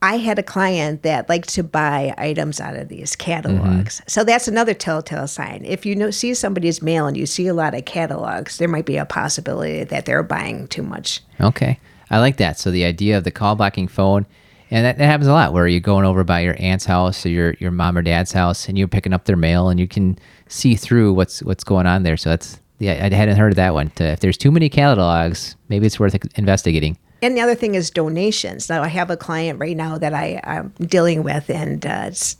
I 0.00 0.18
had 0.18 0.38
a 0.38 0.44
client 0.44 1.02
that 1.02 1.28
liked 1.28 1.48
to 1.50 1.64
buy 1.64 2.14
items 2.16 2.60
out 2.60 2.76
of 2.76 2.88
these 2.88 3.16
catalogs. 3.16 3.96
Mm-hmm. 3.96 4.08
So 4.08 4.22
that's 4.22 4.46
another 4.46 4.72
telltale 4.72 5.26
sign. 5.26 5.64
If 5.64 5.84
you 5.84 5.96
know, 5.96 6.10
see 6.12 6.34
somebody's 6.34 6.80
mail 6.80 7.06
and 7.08 7.16
you 7.16 7.26
see 7.26 7.48
a 7.48 7.54
lot 7.54 7.74
of 7.74 7.84
catalogs, 7.84 8.58
there 8.58 8.68
might 8.68 8.86
be 8.86 8.96
a 8.96 9.04
possibility 9.04 9.82
that 9.84 10.06
they're 10.06 10.22
buying 10.22 10.68
too 10.68 10.84
much. 10.84 11.20
Okay, 11.40 11.80
I 12.10 12.20
like 12.20 12.36
that. 12.36 12.58
So 12.60 12.70
the 12.70 12.84
idea 12.84 13.18
of 13.18 13.24
the 13.24 13.32
call 13.32 13.56
blocking 13.56 13.88
phone, 13.88 14.26
and 14.70 14.84
that, 14.84 14.98
that 14.98 15.06
happens 15.06 15.26
a 15.26 15.32
lot 15.32 15.52
where 15.52 15.66
you're 15.66 15.80
going 15.80 16.04
over 16.04 16.24
by 16.24 16.40
your 16.40 16.56
aunt's 16.58 16.84
house 16.84 17.24
or 17.24 17.30
your 17.30 17.54
your 17.54 17.70
mom 17.70 17.96
or 17.96 18.02
dad's 18.02 18.32
house, 18.32 18.68
and 18.68 18.78
you're 18.78 18.88
picking 18.88 19.12
up 19.12 19.24
their 19.24 19.36
mail, 19.36 19.68
and 19.68 19.78
you 19.80 19.88
can 19.88 20.18
see 20.48 20.74
through 20.74 21.12
what's 21.12 21.42
what's 21.42 21.64
going 21.64 21.86
on 21.86 22.02
there. 22.02 22.16
So 22.16 22.30
that's 22.30 22.60
yeah, 22.78 23.08
I 23.10 23.14
hadn't 23.14 23.36
heard 23.36 23.52
of 23.52 23.56
that 23.56 23.74
one. 23.74 23.90
If 23.98 24.20
there's 24.20 24.38
too 24.38 24.50
many 24.50 24.68
catalogs, 24.68 25.56
maybe 25.68 25.86
it's 25.86 25.98
worth 25.98 26.16
investigating. 26.36 26.96
And 27.20 27.36
the 27.36 27.40
other 27.40 27.56
thing 27.56 27.74
is 27.74 27.90
donations. 27.90 28.68
Now, 28.68 28.82
I 28.82 28.88
have 28.88 29.10
a 29.10 29.16
client 29.16 29.58
right 29.58 29.76
now 29.76 29.98
that 29.98 30.14
I, 30.14 30.40
I'm 30.44 30.68
dealing 30.86 31.24
with, 31.24 31.50
and 31.50 31.84
uh, 31.84 32.04
it's, 32.06 32.36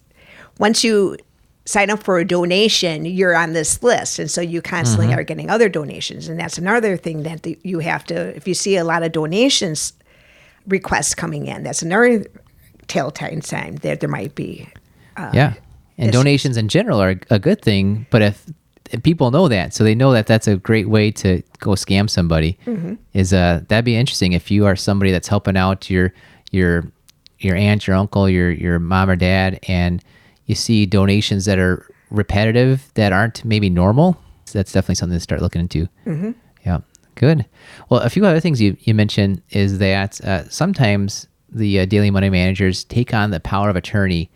once 0.58 0.84
you 0.84 1.16
sign 1.64 1.90
up 1.90 2.02
for 2.02 2.18
a 2.18 2.24
donation, 2.24 3.04
you're 3.04 3.34
on 3.34 3.52
this 3.52 3.82
list. 3.82 4.18
And 4.20 4.30
so 4.30 4.40
you 4.40 4.62
constantly 4.62 5.12
are 5.12 5.24
getting 5.24 5.50
other 5.50 5.68
donations. 5.68 6.28
And 6.28 6.38
that's 6.38 6.56
another 6.56 6.96
thing 6.96 7.24
that 7.24 7.42
the, 7.42 7.58
you 7.62 7.80
have 7.80 8.04
to, 8.04 8.34
if 8.36 8.48
you 8.48 8.54
see 8.54 8.76
a 8.76 8.84
lot 8.84 9.02
of 9.02 9.12
donations 9.12 9.92
requests 10.68 11.14
coming 11.14 11.46
in, 11.46 11.62
that's 11.62 11.82
another 11.82 12.24
telltale 12.86 13.40
sign 13.42 13.76
that 13.76 14.00
there 14.00 14.08
might 14.08 14.34
be. 14.34 14.68
yeah, 15.32 15.54
and 15.96 16.12
donations 16.12 16.56
in 16.56 16.68
general 16.68 17.02
are 17.02 17.16
a 17.30 17.38
good 17.38 17.60
thing, 17.60 18.06
but 18.10 18.22
if, 18.22 18.46
people 19.02 19.30
know 19.30 19.48
that, 19.48 19.74
so 19.74 19.84
they 19.84 19.94
know 19.94 20.12
that 20.12 20.26
that's 20.26 20.48
a 20.48 20.56
great 20.56 20.88
way 20.88 21.10
to 21.10 21.42
go 21.58 21.70
scam 21.72 22.08
somebody. 22.08 22.58
Is 23.12 23.32
uh 23.32 23.62
that'd 23.68 23.84
be 23.84 23.96
interesting 23.96 24.32
if 24.32 24.50
you 24.50 24.66
are 24.66 24.76
somebody 24.76 25.10
that's 25.10 25.28
helping 25.28 25.56
out 25.56 25.90
your 25.90 26.12
your 26.50 26.84
your 27.40 27.56
aunt, 27.56 27.86
your 27.86 27.96
uncle, 27.96 28.28
your 28.28 28.50
your 28.50 28.78
mom 28.78 29.10
or 29.10 29.16
dad, 29.16 29.60
and 29.68 30.02
you 30.46 30.54
see 30.54 30.86
donations 30.86 31.44
that 31.44 31.58
are 31.58 31.86
repetitive 32.10 32.90
that 32.94 33.12
aren't 33.12 33.44
maybe 33.44 33.68
normal. 33.68 34.16
So 34.46 34.58
that's 34.58 34.72
definitely 34.72 34.94
something 34.94 35.16
to 35.16 35.20
start 35.20 35.42
looking 35.42 35.60
into. 35.60 35.88
Mm-hmm. 36.06 36.30
Yeah, 36.64 36.78
good. 37.18 37.44
Well, 37.90 38.00
a 38.00 38.08
few 38.08 38.24
other 38.24 38.40
things 38.40 38.60
you, 38.60 38.76
you 38.80 38.94
mentioned 38.94 39.42
is 39.50 39.78
that 39.78 40.20
uh, 40.22 40.48
sometimes 40.48 41.26
the 41.50 41.80
uh, 41.80 41.84
daily 41.84 42.10
money 42.10 42.30
managers 42.30 42.84
take 42.84 43.12
on 43.12 43.30
the 43.30 43.40
power 43.40 43.68
of 43.68 43.76
attorney, 43.76 44.30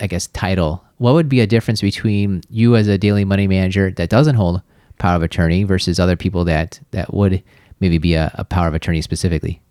I 0.00 0.06
guess, 0.06 0.26
title 0.28 0.84
what 1.00 1.14
would 1.14 1.30
be 1.30 1.40
a 1.40 1.46
difference 1.46 1.80
between 1.80 2.42
you 2.50 2.76
as 2.76 2.86
a 2.86 2.98
daily 2.98 3.24
money 3.24 3.46
manager 3.46 3.90
that 3.92 4.10
doesn't 4.10 4.34
hold 4.34 4.60
power 4.98 5.16
of 5.16 5.22
attorney 5.22 5.64
versus 5.64 5.98
other 5.98 6.14
people 6.14 6.44
that 6.44 6.78
that 6.90 7.14
would 7.14 7.42
maybe 7.80 7.96
be 7.96 8.12
a, 8.12 8.30
a 8.34 8.44
power 8.44 8.68
of 8.68 8.74
attorney 8.74 9.00
specifically? 9.00 9.62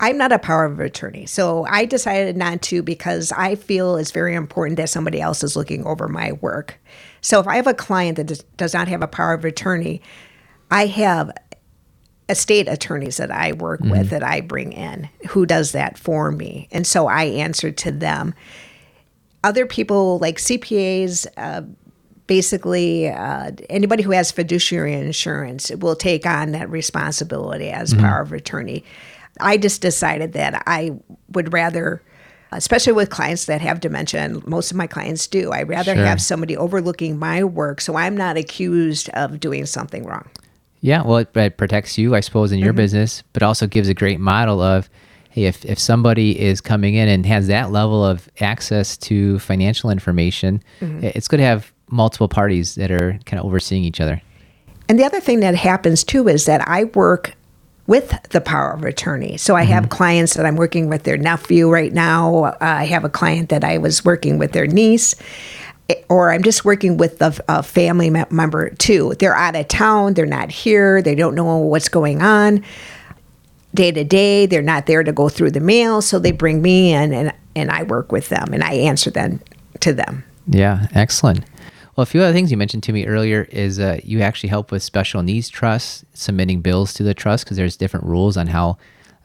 I'm 0.00 0.16
not 0.16 0.32
a 0.32 0.38
power 0.38 0.64
of 0.64 0.80
attorney. 0.80 1.26
So 1.26 1.66
I 1.68 1.84
decided 1.84 2.34
not 2.34 2.62
to 2.62 2.82
because 2.82 3.30
I 3.32 3.56
feel 3.56 3.96
it's 3.96 4.10
very 4.10 4.34
important 4.34 4.78
that 4.78 4.88
somebody 4.88 5.20
else 5.20 5.44
is 5.44 5.54
looking 5.54 5.84
over 5.84 6.08
my 6.08 6.32
work. 6.32 6.80
So 7.20 7.38
if 7.38 7.46
I 7.46 7.56
have 7.56 7.66
a 7.66 7.74
client 7.74 8.16
that 8.16 8.28
does, 8.28 8.42
does 8.56 8.72
not 8.72 8.88
have 8.88 9.02
a 9.02 9.06
power 9.06 9.34
of 9.34 9.44
attorney, 9.44 10.00
I 10.70 10.86
have 10.86 11.32
estate 12.30 12.68
attorneys 12.68 13.16
that 13.16 13.30
I 13.30 13.52
work 13.52 13.80
mm-hmm. 13.80 13.90
with 13.90 14.10
that 14.10 14.22
I 14.22 14.40
bring 14.40 14.72
in 14.72 15.08
who 15.28 15.44
does 15.44 15.72
that 15.72 15.98
for 15.98 16.30
me. 16.30 16.68
And 16.70 16.86
so 16.86 17.08
I 17.08 17.24
answer 17.24 17.72
to 17.72 17.90
them. 17.90 18.34
Other 19.42 19.66
people 19.66 20.18
like 20.18 20.36
CPAs, 20.38 21.26
uh, 21.36 21.62
basically 22.26 23.08
uh, 23.08 23.50
anybody 23.68 24.04
who 24.04 24.12
has 24.12 24.30
fiduciary 24.30 24.94
insurance 24.94 25.70
will 25.70 25.96
take 25.96 26.24
on 26.26 26.52
that 26.52 26.70
responsibility 26.70 27.70
as 27.70 27.92
mm-hmm. 27.92 28.02
power 28.02 28.20
of 28.20 28.32
attorney. 28.32 28.84
I 29.40 29.56
just 29.56 29.82
decided 29.82 30.34
that 30.34 30.62
I 30.66 30.92
would 31.32 31.52
rather, 31.52 32.02
especially 32.52 32.92
with 32.92 33.10
clients 33.10 33.46
that 33.46 33.60
have 33.62 33.80
dementia, 33.80 34.20
and 34.20 34.46
most 34.46 34.70
of 34.70 34.76
my 34.76 34.86
clients 34.86 35.26
do, 35.26 35.50
I'd 35.50 35.68
rather 35.68 35.94
sure. 35.94 36.04
have 36.04 36.22
somebody 36.22 36.56
overlooking 36.56 37.18
my 37.18 37.42
work 37.42 37.80
so 37.80 37.96
I'm 37.96 38.16
not 38.16 38.36
accused 38.36 39.08
of 39.10 39.40
doing 39.40 39.66
something 39.66 40.04
wrong. 40.04 40.28
Yeah, 40.80 41.02
well, 41.02 41.18
it, 41.18 41.36
it 41.36 41.56
protects 41.56 41.98
you, 41.98 42.14
I 42.14 42.20
suppose, 42.20 42.52
in 42.52 42.58
your 42.58 42.70
mm-hmm. 42.70 42.76
business, 42.76 43.22
but 43.32 43.42
also 43.42 43.66
gives 43.66 43.88
a 43.88 43.94
great 43.94 44.18
model 44.18 44.60
of, 44.62 44.88
hey, 45.30 45.44
if, 45.44 45.64
if 45.64 45.78
somebody 45.78 46.40
is 46.40 46.60
coming 46.60 46.94
in 46.94 47.08
and 47.08 47.26
has 47.26 47.46
that 47.48 47.70
level 47.70 48.04
of 48.04 48.28
access 48.40 48.96
to 48.98 49.38
financial 49.40 49.90
information, 49.90 50.62
mm-hmm. 50.80 51.04
it's 51.04 51.28
going 51.28 51.40
to 51.40 51.46
have 51.46 51.72
multiple 51.90 52.28
parties 52.28 52.76
that 52.76 52.90
are 52.90 53.18
kind 53.26 53.38
of 53.38 53.46
overseeing 53.46 53.84
each 53.84 54.00
other. 54.00 54.22
And 54.88 54.98
the 54.98 55.04
other 55.04 55.20
thing 55.20 55.40
that 55.40 55.54
happens 55.54 56.02
too 56.02 56.28
is 56.28 56.46
that 56.46 56.66
I 56.66 56.84
work 56.84 57.34
with 57.86 58.16
the 58.30 58.40
power 58.40 58.72
of 58.72 58.84
attorney. 58.84 59.36
So 59.36 59.56
I 59.56 59.62
mm-hmm. 59.62 59.72
have 59.72 59.88
clients 59.88 60.34
that 60.34 60.46
I'm 60.46 60.56
working 60.56 60.88
with 60.88 61.02
their 61.02 61.16
nephew 61.16 61.68
right 61.68 61.92
now. 61.92 62.44
Uh, 62.44 62.56
I 62.60 62.84
have 62.84 63.04
a 63.04 63.08
client 63.08 63.48
that 63.48 63.64
I 63.64 63.78
was 63.78 64.04
working 64.04 64.38
with 64.38 64.52
their 64.52 64.66
niece. 64.66 65.16
Or 66.08 66.32
I'm 66.32 66.42
just 66.42 66.64
working 66.64 66.96
with 66.96 67.20
a, 67.22 67.34
a 67.48 67.62
family 67.62 68.10
member 68.10 68.70
too. 68.70 69.14
They're 69.18 69.34
out 69.34 69.56
of 69.56 69.68
town, 69.68 70.14
they're 70.14 70.26
not 70.26 70.50
here, 70.50 71.02
they 71.02 71.14
don't 71.14 71.34
know 71.34 71.58
what's 71.58 71.88
going 71.88 72.22
on 72.22 72.64
day 73.74 73.92
to 73.92 74.04
day. 74.04 74.46
They're 74.46 74.62
not 74.62 74.86
there 74.86 75.02
to 75.02 75.12
go 75.12 75.28
through 75.28 75.52
the 75.52 75.60
mail, 75.60 76.02
so 76.02 76.18
they 76.18 76.32
bring 76.32 76.62
me 76.62 76.92
in 76.92 77.12
and, 77.12 77.32
and 77.54 77.70
I 77.70 77.84
work 77.84 78.12
with 78.12 78.28
them 78.28 78.52
and 78.52 78.62
I 78.62 78.74
answer 78.74 79.10
them 79.10 79.40
to 79.80 79.92
them. 79.92 80.24
Yeah, 80.46 80.88
excellent. 80.94 81.44
Well, 81.96 82.02
a 82.02 82.06
few 82.06 82.22
other 82.22 82.32
things 82.32 82.50
you 82.50 82.56
mentioned 82.56 82.82
to 82.84 82.92
me 82.92 83.06
earlier 83.06 83.46
is 83.50 83.78
uh, 83.78 84.00
you 84.02 84.20
actually 84.20 84.48
help 84.48 84.72
with 84.72 84.82
special 84.82 85.22
needs 85.22 85.48
trusts, 85.48 86.04
submitting 86.14 86.60
bills 86.60 86.94
to 86.94 87.02
the 87.02 87.14
trust 87.14 87.44
because 87.44 87.56
there's 87.56 87.76
different 87.76 88.06
rules 88.06 88.36
on 88.36 88.46
how 88.46 88.78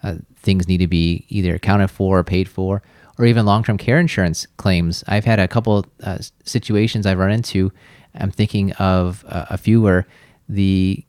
uh, 0.03 0.15
things 0.37 0.67
need 0.67 0.77
to 0.77 0.87
be 0.87 1.25
either 1.29 1.55
accounted 1.55 1.89
for 1.89 2.19
or 2.19 2.23
paid 2.23 2.49
for, 2.49 2.81
or 3.17 3.25
even 3.25 3.45
long-term 3.45 3.77
care 3.77 3.99
insurance 3.99 4.45
claims. 4.57 5.03
I've 5.07 5.25
had 5.25 5.39
a 5.39 5.47
couple 5.47 5.85
uh, 6.03 6.19
situations 6.43 7.05
I've 7.05 7.17
run 7.17 7.31
into. 7.31 7.71
I'm 8.13 8.31
thinking 8.31 8.71
of 8.73 9.23
uh, 9.27 9.45
a 9.49 9.57
few 9.57 9.81
where 9.81 10.07
the 10.49 11.03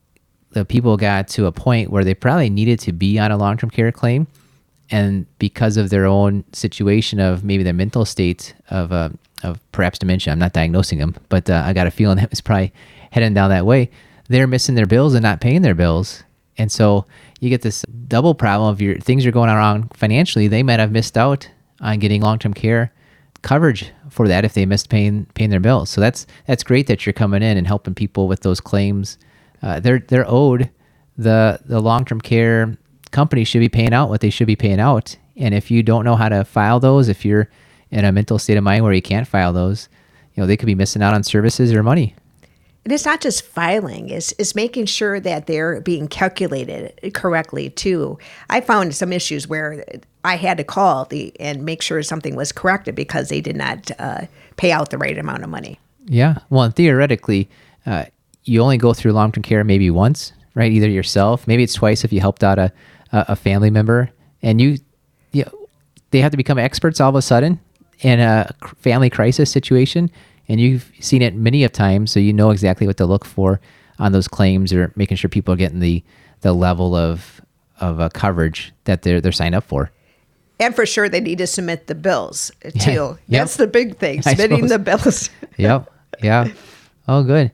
the 0.51 0.65
people 0.65 0.97
got 0.97 1.27
to 1.27 1.45
a 1.45 1.51
point 1.51 1.91
where 1.91 2.03
they 2.03 2.15
probably 2.15 2.49
needed 2.49 2.79
to 2.79 2.91
be 2.91 3.19
on 3.19 3.31
a 3.31 3.37
long-term 3.37 3.69
care 3.69 3.91
claim, 3.91 4.27
and 4.89 5.25
because 5.39 5.77
of 5.77 5.89
their 5.89 6.05
own 6.05 6.43
situation 6.53 7.19
of 7.19 7.43
maybe 7.43 7.63
their 7.63 7.73
mental 7.73 8.05
state 8.05 8.55
of 8.69 8.91
uh, 8.91 9.09
of 9.43 9.59
perhaps 9.71 9.99
dementia. 9.99 10.33
I'm 10.33 10.39
not 10.39 10.53
diagnosing 10.53 10.99
them, 10.99 11.15
but 11.29 11.49
uh, 11.49 11.61
I 11.65 11.73
got 11.73 11.87
a 11.87 11.91
feeling 11.91 12.17
that 12.19 12.29
was 12.29 12.41
probably 12.41 12.73
heading 13.11 13.33
down 13.33 13.49
that 13.49 13.65
way. 13.65 13.89
They're 14.29 14.47
missing 14.47 14.75
their 14.75 14.87
bills 14.87 15.13
and 15.13 15.23
not 15.23 15.41
paying 15.41 15.61
their 15.61 15.75
bills, 15.75 16.23
and 16.57 16.71
so 16.71 17.05
you 17.39 17.49
get 17.49 17.61
this 17.61 17.83
double 18.07 18.33
problem 18.33 18.69
of 18.69 18.81
your 18.81 18.97
things 18.97 19.25
are 19.25 19.31
going 19.31 19.49
wrong 19.49 19.89
financially. 19.93 20.47
They 20.47 20.63
might 20.63 20.79
have 20.79 20.91
missed 20.91 21.17
out 21.17 21.49
on 21.81 21.99
getting 21.99 22.21
long-term 22.21 22.53
care 22.53 22.91
coverage 23.41 23.91
for 24.09 24.27
that 24.27 24.43
if 24.43 24.53
they 24.53 24.65
missed 24.65 24.89
paying 24.89 25.25
paying 25.33 25.49
their 25.49 25.59
bills. 25.59 25.89
So 25.89 26.01
that's 26.01 26.25
that's 26.45 26.63
great 26.63 26.87
that 26.87 27.05
you're 27.05 27.13
coming 27.13 27.43
in 27.43 27.57
and 27.57 27.67
helping 27.67 27.95
people 27.95 28.27
with 28.27 28.41
those 28.41 28.59
claims. 28.59 29.17
Uh, 29.61 29.79
they're 29.79 29.99
they're 29.99 30.29
owed 30.29 30.69
the 31.17 31.59
the 31.65 31.79
long-term 31.79 32.21
care 32.21 32.77
company 33.11 33.43
should 33.43 33.59
be 33.59 33.69
paying 33.69 33.93
out 33.93 34.09
what 34.09 34.21
they 34.21 34.29
should 34.29 34.47
be 34.47 34.55
paying 34.55 34.79
out. 34.79 35.15
And 35.35 35.53
if 35.53 35.69
you 35.71 35.83
don't 35.83 36.03
know 36.03 36.15
how 36.15 36.29
to 36.29 36.43
file 36.43 36.79
those, 36.79 37.09
if 37.09 37.23
you're 37.23 37.49
in 37.91 38.05
a 38.05 38.11
mental 38.11 38.39
state 38.39 38.57
of 38.57 38.63
mind 38.63 38.83
where 38.83 38.93
you 38.93 39.01
can't 39.01 39.27
file 39.27 39.53
those, 39.53 39.87
you 40.33 40.41
know, 40.41 40.47
they 40.47 40.57
could 40.57 40.65
be 40.65 40.75
missing 40.75 41.01
out 41.01 41.13
on 41.13 41.23
services 41.23 41.73
or 41.73 41.83
money. 41.83 42.15
And 42.87 42.93
it's 42.93 43.03
not 43.03 43.19
just 43.19 43.41
filing, 43.41 44.07
it's, 44.07 44.33
it's 44.39 44.55
making 44.55 44.85
sure 44.85 45.19
that 45.19 45.45
they're 45.45 45.81
being 45.81 46.07
calculated 46.07 47.13
correctly 47.13 47.69
too. 47.69 48.17
I 48.49 48.61
found 48.61 48.95
some 48.95 49.11
issues 49.11 49.45
where 49.45 49.83
I 50.23 50.37
had 50.37 50.55
to 50.55 50.63
call 50.63 51.03
the 51.03 51.37
and 51.37 51.65
make 51.65 51.81
sure 51.81 52.01
something 52.01 52.37
was 52.37 52.53
corrected 52.53 52.95
because 52.95 53.27
they 53.27 53.41
did 53.41 53.57
not 53.57 53.91
uh, 53.99 54.27
pay 54.55 54.71
out 54.71 54.89
the 54.89 54.97
right 54.97 55.17
amount 55.17 55.43
of 55.43 55.49
money. 55.49 55.81
Yeah. 56.05 56.37
Well, 56.49 56.69
theoretically, 56.69 57.49
uh, 57.85 58.05
you 58.45 58.61
only 58.61 58.77
go 58.77 58.93
through 58.93 59.11
long 59.11 59.33
term 59.33 59.43
care 59.43 59.65
maybe 59.65 59.91
once, 59.91 60.31
right? 60.55 60.71
Either 60.71 60.87
yourself, 60.87 61.45
maybe 61.45 61.63
it's 61.63 61.73
twice 61.73 62.05
if 62.05 62.13
you 62.13 62.21
helped 62.21 62.41
out 62.41 62.57
a, 62.57 62.71
a 63.11 63.35
family 63.35 63.69
member, 63.69 64.11
and 64.41 64.61
you, 64.61 64.77
you 65.33 65.43
know, 65.43 65.67
they 66.11 66.21
have 66.21 66.31
to 66.31 66.37
become 66.37 66.57
experts 66.57 67.01
all 67.01 67.09
of 67.09 67.15
a 67.15 67.21
sudden 67.21 67.59
in 67.99 68.21
a 68.21 68.49
family 68.77 69.09
crisis 69.09 69.51
situation, 69.51 70.09
and 70.47 70.59
you've 70.59 70.91
seen 70.99 71.21
it 71.21 71.35
many 71.35 71.63
of 71.63 71.71
times, 71.71 72.11
so 72.11 72.19
you 72.19 72.33
know 72.33 72.51
exactly 72.51 72.87
what 72.87 72.97
to 72.97 73.05
look 73.05 73.25
for 73.25 73.59
on 73.99 74.11
those 74.11 74.27
claims 74.27 74.71
or 74.73 74.91
making 74.95 75.17
sure 75.17 75.29
people 75.29 75.53
are 75.53 75.57
getting 75.57 75.79
the 75.79 76.03
the 76.41 76.53
level 76.53 76.95
of 76.95 77.41
of 77.79 77.99
uh, 77.99 78.09
coverage 78.09 78.73
that 78.85 79.01
they're 79.01 79.21
they're 79.21 79.31
signed 79.31 79.55
up 79.55 79.63
for. 79.63 79.91
And 80.59 80.75
for 80.75 80.85
sure, 80.85 81.07
they 81.07 81.19
need 81.19 81.37
to 81.37 81.47
submit 81.47 81.87
the 81.87 81.95
bills 81.95 82.51
too. 82.79 82.91
Yeah. 82.91 83.07
Yep. 83.07 83.17
That's 83.27 83.57
the 83.57 83.67
big 83.67 83.97
thing: 83.97 84.21
submitting 84.23 84.67
the 84.67 84.79
bills. 84.79 85.29
yep. 85.57 85.91
Yeah. 86.21 86.47
Oh, 87.07 87.23
good. 87.23 87.51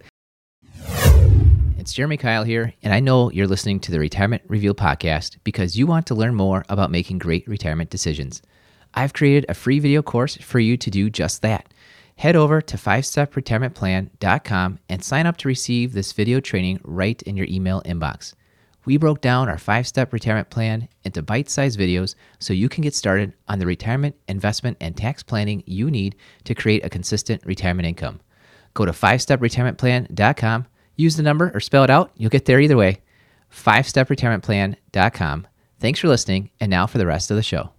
It's 1.77 1.91
Jeremy 1.91 2.15
Kyle 2.15 2.45
here, 2.45 2.73
and 2.81 2.93
I 2.93 3.01
know 3.01 3.29
you're 3.29 3.47
listening 3.47 3.81
to 3.81 3.91
the 3.91 3.99
Retirement 3.99 4.43
Reveal 4.47 4.73
podcast 4.73 5.37
because 5.43 5.77
you 5.77 5.85
want 5.85 6.07
to 6.07 6.15
learn 6.15 6.33
more 6.33 6.63
about 6.69 6.91
making 6.91 7.17
great 7.17 7.45
retirement 7.45 7.89
decisions. 7.89 8.41
I've 8.93 9.11
created 9.11 9.45
a 9.49 9.53
free 9.53 9.79
video 9.79 10.01
course 10.01 10.37
for 10.37 10.59
you 10.59 10.77
to 10.77 10.89
do 10.89 11.09
just 11.09 11.41
that. 11.41 11.72
Head 12.17 12.35
over 12.35 12.61
to 12.61 12.77
5stepretirementplan.com 12.77 14.79
and 14.87 15.03
sign 15.03 15.25
up 15.25 15.37
to 15.37 15.47
receive 15.47 15.93
this 15.93 16.13
video 16.13 16.39
training 16.39 16.79
right 16.83 17.21
in 17.23 17.35
your 17.35 17.47
email 17.49 17.81
inbox. 17.83 18.33
We 18.85 18.97
broke 18.97 19.21
down 19.21 19.49
our 19.49 19.57
five 19.57 19.87
step 19.87 20.11
retirement 20.11 20.49
plan 20.49 20.89
into 21.03 21.21
bite 21.21 21.49
sized 21.49 21.79
videos 21.79 22.15
so 22.39 22.53
you 22.53 22.69
can 22.69 22.81
get 22.81 22.93
started 22.93 23.33
on 23.47 23.59
the 23.59 23.65
retirement, 23.65 24.15
investment, 24.27 24.77
and 24.81 24.95
tax 24.95 25.23
planning 25.23 25.63
you 25.65 25.89
need 25.89 26.15
to 26.43 26.55
create 26.55 26.85
a 26.85 26.89
consistent 26.89 27.45
retirement 27.45 27.87
income. 27.87 28.19
Go 28.73 28.85
to 28.85 28.91
5stepretirementplan.com, 28.91 30.67
use 30.95 31.15
the 31.15 31.23
number 31.23 31.51
or 31.53 31.59
spell 31.59 31.83
it 31.83 31.89
out. 31.89 32.11
You'll 32.15 32.29
get 32.29 32.45
there 32.45 32.59
either 32.59 32.77
way. 32.77 33.01
5stepretirementplan.com. 33.51 35.47
Thanks 35.79 35.99
for 35.99 36.07
listening, 36.07 36.49
and 36.59 36.69
now 36.69 36.87
for 36.87 36.97
the 36.97 37.05
rest 37.05 37.29
of 37.29 37.37
the 37.37 37.43
show. 37.43 37.71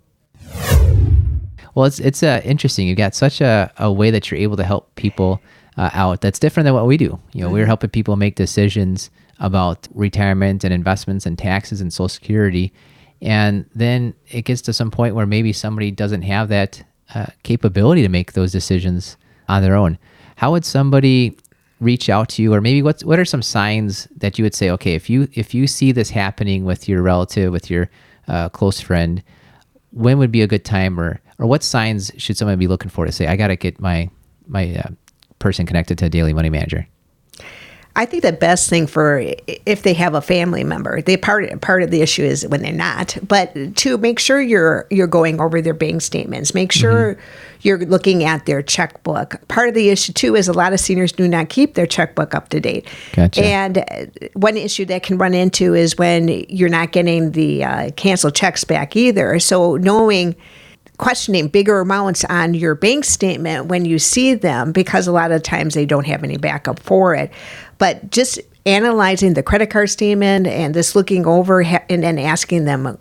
Well, 1.75 1.87
it's 1.87 1.99
it's 1.99 2.23
uh, 2.23 2.41
interesting. 2.45 2.87
You've 2.87 2.99
got 2.99 3.15
such 3.15 3.41
a, 3.41 3.73
a 3.79 3.93
way 3.93 4.11
that 4.11 4.31
you're 4.31 4.41
able 4.41 4.57
to 4.57 4.65
help 4.65 4.95
people 4.95 5.41
uh, 5.77 5.91
out 5.93 6.21
that's 6.21 6.39
different 6.39 6.65
than 6.65 6.75
what 6.75 6.87
we 6.87 6.97
do. 6.97 7.19
You 7.33 7.41
know, 7.41 7.47
mm-hmm. 7.47 7.55
we're 7.55 7.67
helping 7.67 7.91
people 7.91 8.17
make 8.17 8.37
decisions 8.37 9.11
about 9.41 9.89
retirement 9.95 10.63
and 10.63 10.73
investments 10.73 11.27
and 11.27 11.37
taxes 11.37 11.81
and 11.81 11.93
Social 11.93 12.09
Security, 12.09 12.73
and 13.21 13.67
then 13.75 14.15
it 14.29 14.43
gets 14.43 14.63
to 14.63 14.73
some 14.73 14.91
point 14.91 15.15
where 15.15 15.27
maybe 15.27 15.53
somebody 15.53 15.91
doesn't 15.91 16.23
have 16.23 16.49
that 16.49 16.83
uh, 17.15 17.27
capability 17.43 18.03
to 18.03 18.09
make 18.09 18.33
those 18.33 18.53
decisions 18.53 19.17
on 19.49 19.63
their 19.63 19.75
own. 19.75 19.99
How 20.37 20.53
would 20.53 20.65
somebody 20.65 21.37
reach 21.81 22.09
out 22.09 22.29
to 22.31 22.43
you, 22.43 22.55
or 22.55 22.61
maybe 22.61 22.83
what's 22.83 23.05
what 23.05 23.19
are 23.19 23.25
some 23.25 23.43
signs 23.43 24.07
that 24.17 24.39
you 24.39 24.45
would 24.45 24.55
say, 24.55 24.71
okay, 24.71 24.95
if 24.95 25.11
you 25.11 25.29
if 25.33 25.55
you 25.55 25.67
see 25.67 25.93
this 25.93 26.11
happening 26.11 26.65
with 26.65 26.89
your 26.89 27.03
relative, 27.03 27.53
with 27.53 27.69
your 27.69 27.91
uh, 28.29 28.49
close 28.49 28.81
friend, 28.81 29.23
when 29.91 30.19
would 30.19 30.33
be 30.33 30.43
a 30.43 30.47
good 30.47 30.65
time, 30.65 30.99
or 30.99 31.21
or 31.39 31.47
what 31.47 31.63
signs 31.63 32.11
should 32.17 32.37
someone 32.37 32.59
be 32.59 32.67
looking 32.67 32.91
for 32.91 33.05
to 33.05 33.13
say 33.13 33.27
I 33.27 33.37
got 33.37 33.49
to 33.49 33.57
get 33.57 33.81
my 33.81 34.09
my 34.47 34.75
uh, 34.77 34.91
person 35.39 35.67
connected 35.67 35.99
to 35.99 36.07
a 36.07 36.09
daily 36.09 36.33
money 36.33 36.51
manager? 36.51 36.87
I 37.97 38.07
think 38.07 38.25
the 38.25 38.33
best 38.33 38.69
thing 38.69 38.89
for 38.89 39.25
if 39.47 39.85
they 39.85 39.95
have 39.95 40.15
a 40.15 40.21
family 40.21 40.65
member, 40.65 41.01
the 41.01 41.17
part 41.17 41.61
part 41.61 41.83
of 41.85 41.93
the 41.93 42.01
issue 42.01 42.25
is 42.25 42.47
when 42.49 42.63
they're 42.63 42.73
not, 42.73 43.17
but 43.27 43.55
to 43.77 43.99
make 43.99 44.19
sure 44.19 44.41
you're 44.41 44.87
you're 44.91 45.07
going 45.07 45.41
over 45.41 45.63
their 45.63 45.75
bank 45.75 46.03
statements, 46.03 46.55
make 46.55 46.73
sure 46.73 47.15
mm-hmm. 47.15 47.59
you're 47.61 47.79
looking 47.79 48.25
at 48.25 48.47
their 48.47 48.63
checkbook. 48.63 49.47
Part 49.47 49.69
of 49.69 49.77
the 49.77 49.91
issue 49.91 50.13
too 50.13 50.35
is 50.35 50.49
a 50.49 50.53
lot 50.53 50.73
of 50.73 50.81
seniors 50.81 51.13
do 51.13 51.29
not 51.29 51.51
keep 51.51 51.75
their 51.75 51.87
checkbook 51.87 52.35
up 52.35 52.49
to 52.49 52.59
date. 52.59 52.89
Gotcha. 53.13 53.45
And 53.45 53.79
uh, 53.79 54.07
one 54.33 54.57
issue 54.57 54.87
that 54.87 55.05
can 55.05 55.17
run 55.17 55.33
into 55.33 55.75
is 55.75 55.97
when 55.97 56.27
you're 56.49 56.69
not 56.69 56.91
getting 56.91 57.31
the 57.31 57.63
uh, 57.63 57.91
canceled 57.93 58.35
checks 58.35 58.65
back 58.65 58.97
either. 58.97 59.39
So 59.39 59.77
knowing 59.77 60.35
questioning 60.99 61.49
bigger 61.49 61.81
amounts 61.81 62.25
on 62.27 62.55
your 62.55 62.75
bank 62.75 63.05
statement 63.05 63.67
when 63.67 63.85
you 63.85 63.99
see 63.99 64.35
them 64.35 64.73
because 64.73 65.07
a 65.07 65.13
lot 65.13 65.33
of 65.33 65.43
times 65.43 65.75
they 65.75 65.87
don't 65.87 66.07
have 66.07 66.23
any 66.23 66.37
backup 66.37 66.79
for 66.81 67.15
it. 67.15 67.33
But 67.79 68.11
just 68.11 68.41
analyzing 68.67 69.35
the 69.35 69.43
credit 69.43 69.71
card 69.71 69.91
statement 69.91 70.47
and 70.47 70.73
just 70.73 70.97
looking 70.97 71.27
over 71.27 71.61
and 71.61 72.03
then 72.03 72.19
asking 72.19 72.65
them 72.65 72.99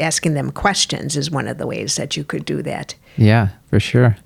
asking 0.00 0.34
them 0.34 0.50
questions 0.50 1.16
is 1.16 1.30
one 1.30 1.48
of 1.48 1.58
the 1.58 1.66
ways 1.66 1.96
that 1.96 2.16
you 2.16 2.24
could 2.24 2.44
do 2.44 2.62
that. 2.62 2.94
Yeah, 3.16 3.48
for 3.68 3.78
sure. 3.80 4.16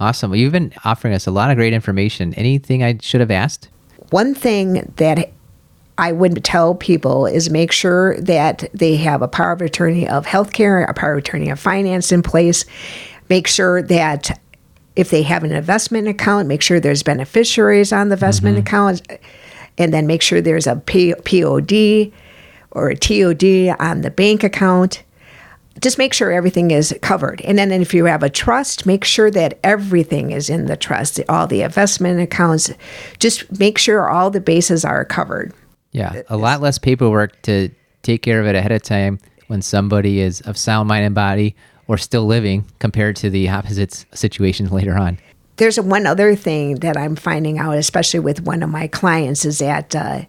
Awesome. 0.00 0.30
Well, 0.30 0.40
you've 0.40 0.52
been 0.52 0.72
offering 0.84 1.14
us 1.14 1.26
a 1.26 1.30
lot 1.30 1.50
of 1.50 1.56
great 1.56 1.72
information. 1.72 2.34
Anything 2.34 2.82
I 2.82 2.98
should 3.00 3.20
have 3.20 3.30
asked? 3.30 3.68
One 4.10 4.34
thing 4.34 4.92
that 4.96 5.32
I 6.02 6.10
would 6.10 6.42
tell 6.42 6.74
people 6.74 7.26
is 7.26 7.48
make 7.48 7.70
sure 7.70 8.20
that 8.20 8.68
they 8.74 8.96
have 8.96 9.22
a 9.22 9.28
power 9.28 9.52
of 9.52 9.62
attorney 9.62 10.08
of 10.08 10.26
healthcare, 10.26 10.84
a 10.88 10.92
power 10.92 11.12
of 11.12 11.18
attorney 11.18 11.48
of 11.48 11.60
finance 11.60 12.10
in 12.10 12.24
place. 12.24 12.64
Make 13.28 13.46
sure 13.46 13.82
that 13.82 14.40
if 14.96 15.10
they 15.10 15.22
have 15.22 15.44
an 15.44 15.52
investment 15.52 16.08
account, 16.08 16.48
make 16.48 16.60
sure 16.60 16.80
there's 16.80 17.04
beneficiaries 17.04 17.92
on 17.92 18.08
the 18.08 18.14
investment 18.14 18.56
mm-hmm. 18.56 18.66
account, 18.66 19.02
and 19.78 19.94
then 19.94 20.08
make 20.08 20.22
sure 20.22 20.40
there's 20.40 20.66
a 20.66 20.74
P- 20.74 21.14
POD 21.14 22.12
or 22.72 22.88
a 22.88 22.96
TOD 22.96 23.76
on 23.78 24.00
the 24.00 24.10
bank 24.10 24.42
account. 24.42 25.04
Just 25.80 25.98
make 25.98 26.12
sure 26.12 26.32
everything 26.32 26.72
is 26.72 26.92
covered. 27.00 27.40
And 27.42 27.56
then 27.56 27.70
if 27.70 27.94
you 27.94 28.06
have 28.06 28.24
a 28.24 28.28
trust, 28.28 28.86
make 28.86 29.04
sure 29.04 29.30
that 29.30 29.60
everything 29.62 30.32
is 30.32 30.50
in 30.50 30.66
the 30.66 30.76
trust, 30.76 31.20
all 31.28 31.46
the 31.46 31.62
investment 31.62 32.20
accounts. 32.20 32.72
Just 33.20 33.56
make 33.60 33.78
sure 33.78 34.10
all 34.10 34.32
the 34.32 34.40
bases 34.40 34.84
are 34.84 35.04
covered. 35.04 35.54
Yeah, 35.92 36.22
a 36.28 36.36
lot 36.36 36.60
less 36.60 36.78
paperwork 36.78 37.40
to 37.42 37.68
take 38.02 38.22
care 38.22 38.40
of 38.40 38.46
it 38.46 38.54
ahead 38.54 38.72
of 38.72 38.82
time 38.82 39.18
when 39.46 39.62
somebody 39.62 40.20
is 40.20 40.40
of 40.42 40.56
sound 40.56 40.88
mind 40.88 41.04
and 41.04 41.14
body 41.14 41.54
or 41.86 41.98
still 41.98 42.24
living 42.24 42.64
compared 42.78 43.16
to 43.16 43.30
the 43.30 43.48
opposite 43.48 44.06
situations 44.14 44.72
later 44.72 44.96
on. 44.96 45.18
There's 45.56 45.78
one 45.78 46.06
other 46.06 46.34
thing 46.34 46.76
that 46.76 46.96
I'm 46.96 47.16
finding 47.16 47.58
out, 47.58 47.76
especially 47.76 48.20
with 48.20 48.42
one 48.42 48.62
of 48.62 48.70
my 48.70 48.86
clients, 48.86 49.44
is 49.44 49.58
that 49.58 49.94
uh, 49.94 50.22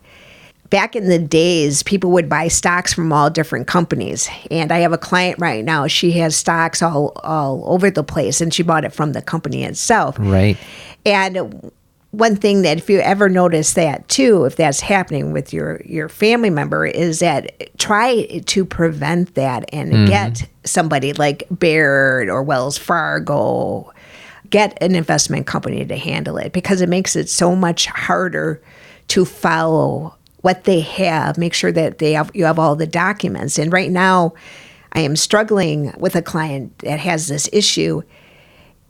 back 0.69 0.95
in 0.95 1.07
the 1.07 1.19
days, 1.19 1.81
people 1.83 2.11
would 2.11 2.27
buy 2.27 2.49
stocks 2.49 2.93
from 2.93 3.13
all 3.13 3.29
different 3.29 3.67
companies. 3.67 4.29
And 4.51 4.71
I 4.71 4.79
have 4.79 4.91
a 4.91 4.97
client 4.97 5.39
right 5.39 5.63
now, 5.63 5.87
she 5.87 6.11
has 6.13 6.35
stocks 6.35 6.81
all, 6.81 7.13
all 7.23 7.63
over 7.65 7.89
the 7.89 8.03
place, 8.03 8.41
and 8.41 8.53
she 8.53 8.63
bought 8.63 8.83
it 8.83 8.91
from 8.91 9.13
the 9.13 9.21
company 9.21 9.63
itself. 9.63 10.17
Right. 10.19 10.57
And 11.05 11.71
one 12.13 12.35
thing 12.35 12.61
that 12.61 12.77
if 12.77 12.91
you 12.91 12.99
ever 12.99 13.27
notice 13.27 13.73
that 13.73 14.07
too, 14.07 14.45
if 14.45 14.55
that's 14.55 14.79
happening 14.79 15.33
with 15.33 15.51
your 15.51 15.81
your 15.83 16.07
family 16.07 16.51
member, 16.51 16.85
is 16.85 17.19
that 17.19 17.75
try 17.79 18.27
to 18.45 18.65
prevent 18.65 19.33
that 19.33 19.65
and 19.73 19.91
mm-hmm. 19.91 20.05
get 20.05 20.47
somebody 20.63 21.13
like 21.13 21.43
Baird 21.49 22.29
or 22.29 22.43
Wells 22.43 22.77
Fargo, 22.77 23.91
get 24.51 24.77
an 24.79 24.93
investment 24.93 25.47
company 25.47 25.83
to 25.85 25.97
handle 25.97 26.37
it 26.37 26.53
because 26.53 26.81
it 26.81 26.89
makes 26.89 27.15
it 27.15 27.29
so 27.29 27.55
much 27.55 27.87
harder 27.87 28.61
to 29.07 29.25
follow 29.25 30.15
what 30.41 30.65
they 30.65 30.81
have. 30.81 31.39
Make 31.39 31.55
sure 31.55 31.71
that 31.71 31.97
they 31.97 32.13
have 32.13 32.29
you 32.35 32.45
have 32.45 32.59
all 32.59 32.75
the 32.75 32.85
documents. 32.85 33.57
And 33.57 33.73
right 33.73 33.89
now, 33.89 34.35
I 34.91 34.99
am 34.99 35.15
struggling 35.15 35.91
with 35.97 36.15
a 36.15 36.21
client 36.21 36.77
that 36.79 36.99
has 36.99 37.27
this 37.27 37.49
issue, 37.51 38.03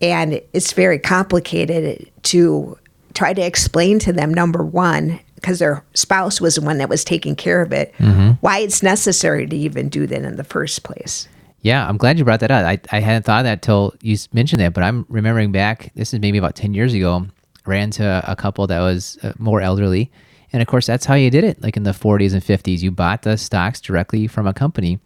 and 0.01 0.41
it's 0.51 0.73
very 0.73 0.99
complicated 0.99 2.11
to 2.23 2.77
try 3.13 3.33
to 3.33 3.41
explain 3.41 3.99
to 3.99 4.13
them 4.13 4.33
number 4.33 4.63
one 4.63 5.19
because 5.35 5.59
their 5.59 5.83
spouse 5.93 6.39
was 6.39 6.55
the 6.55 6.61
one 6.61 6.77
that 6.77 6.89
was 6.89 7.03
taking 7.03 7.35
care 7.35 7.61
of 7.61 7.73
it 7.73 7.93
mm-hmm. 7.97 8.31
why 8.41 8.59
it's 8.59 8.81
necessary 8.81 9.45
to 9.45 9.55
even 9.55 9.89
do 9.89 10.07
that 10.07 10.23
in 10.23 10.35
the 10.35 10.43
first 10.43 10.83
place. 10.83 11.27
Yeah 11.61 11.87
i'm 11.87 11.97
glad 11.97 12.17
you 12.17 12.25
brought 12.25 12.41
that 12.41 12.51
up. 12.51 12.65
I, 12.65 12.79
I 12.91 12.99
hadn't 12.99 13.23
thought 13.23 13.41
of 13.41 13.45
that 13.45 13.61
till 13.61 13.93
you 14.01 14.17
mentioned 14.33 14.61
that 14.61 14.73
but 14.73 14.83
i'm 14.83 15.05
remembering 15.09 15.51
back 15.51 15.91
this 15.95 16.13
is 16.13 16.19
maybe 16.19 16.37
about 16.37 16.55
10 16.55 16.73
years 16.73 16.93
ago 16.93 17.27
ran 17.65 17.91
to 17.91 18.23
a 18.29 18.35
couple 18.35 18.67
that 18.67 18.79
was 18.79 19.17
uh, 19.23 19.33
more 19.37 19.61
elderly. 19.61 20.11
And 20.51 20.61
of 20.61 20.67
course 20.67 20.85
that's 20.85 21.05
how 21.05 21.15
you 21.15 21.29
did 21.29 21.43
it 21.43 21.61
like 21.61 21.77
in 21.77 21.83
the 21.83 21.91
40s 21.91 22.33
and 22.33 22.43
50s 22.43 22.81
you 22.81 22.91
bought 22.91 23.23
the 23.23 23.37
stocks 23.37 23.81
directly 23.81 24.27
from 24.27 24.47
a 24.47 24.53
company. 24.53 24.99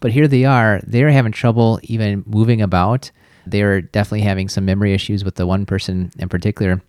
But 0.00 0.12
here 0.12 0.28
they 0.28 0.44
are 0.44 0.80
they're 0.86 1.10
having 1.10 1.32
trouble 1.32 1.80
even 1.84 2.24
moving 2.26 2.62
about. 2.62 3.10
They're 3.46 3.80
definitely 3.80 4.22
having 4.22 4.48
some 4.48 4.64
memory 4.64 4.92
issues 4.92 5.24
with 5.24 5.36
the 5.36 5.46
one 5.46 5.66
person 5.66 6.12
in 6.18 6.28
particular 6.28 6.82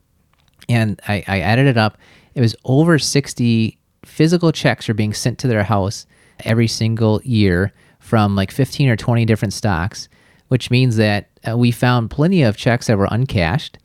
and 0.70 1.00
I, 1.08 1.24
I 1.28 1.39
added 1.39 1.68
it 1.68 1.78
up. 1.78 1.98
It 2.36 2.42
was 2.42 2.56
over 2.66 2.98
60 2.98 3.78
physical 4.06 4.52
checks 4.52 4.89
are 4.89 4.94
being 4.94 5.13
sent 5.13 5.39
to 5.39 5.48
their 5.48 5.63
house 5.63 6.06
every 6.42 6.68
single 6.68 7.22
year 7.24 7.74
from 8.00 8.36
like 8.36 8.52
15 8.52 8.89
or 8.89 8.96
20 8.96 9.26
different 9.26 9.54
stocks, 9.54 10.10
which 10.50 10.70
means 10.70 10.98
that 10.98 11.30
uh, 11.48 11.58
we 11.58 11.72
found 11.72 12.12
plenty 12.12 12.44
of 12.44 12.58
checks 12.58 12.88
that 12.88 12.98
were 12.98 13.08
uncashed. 13.12 13.78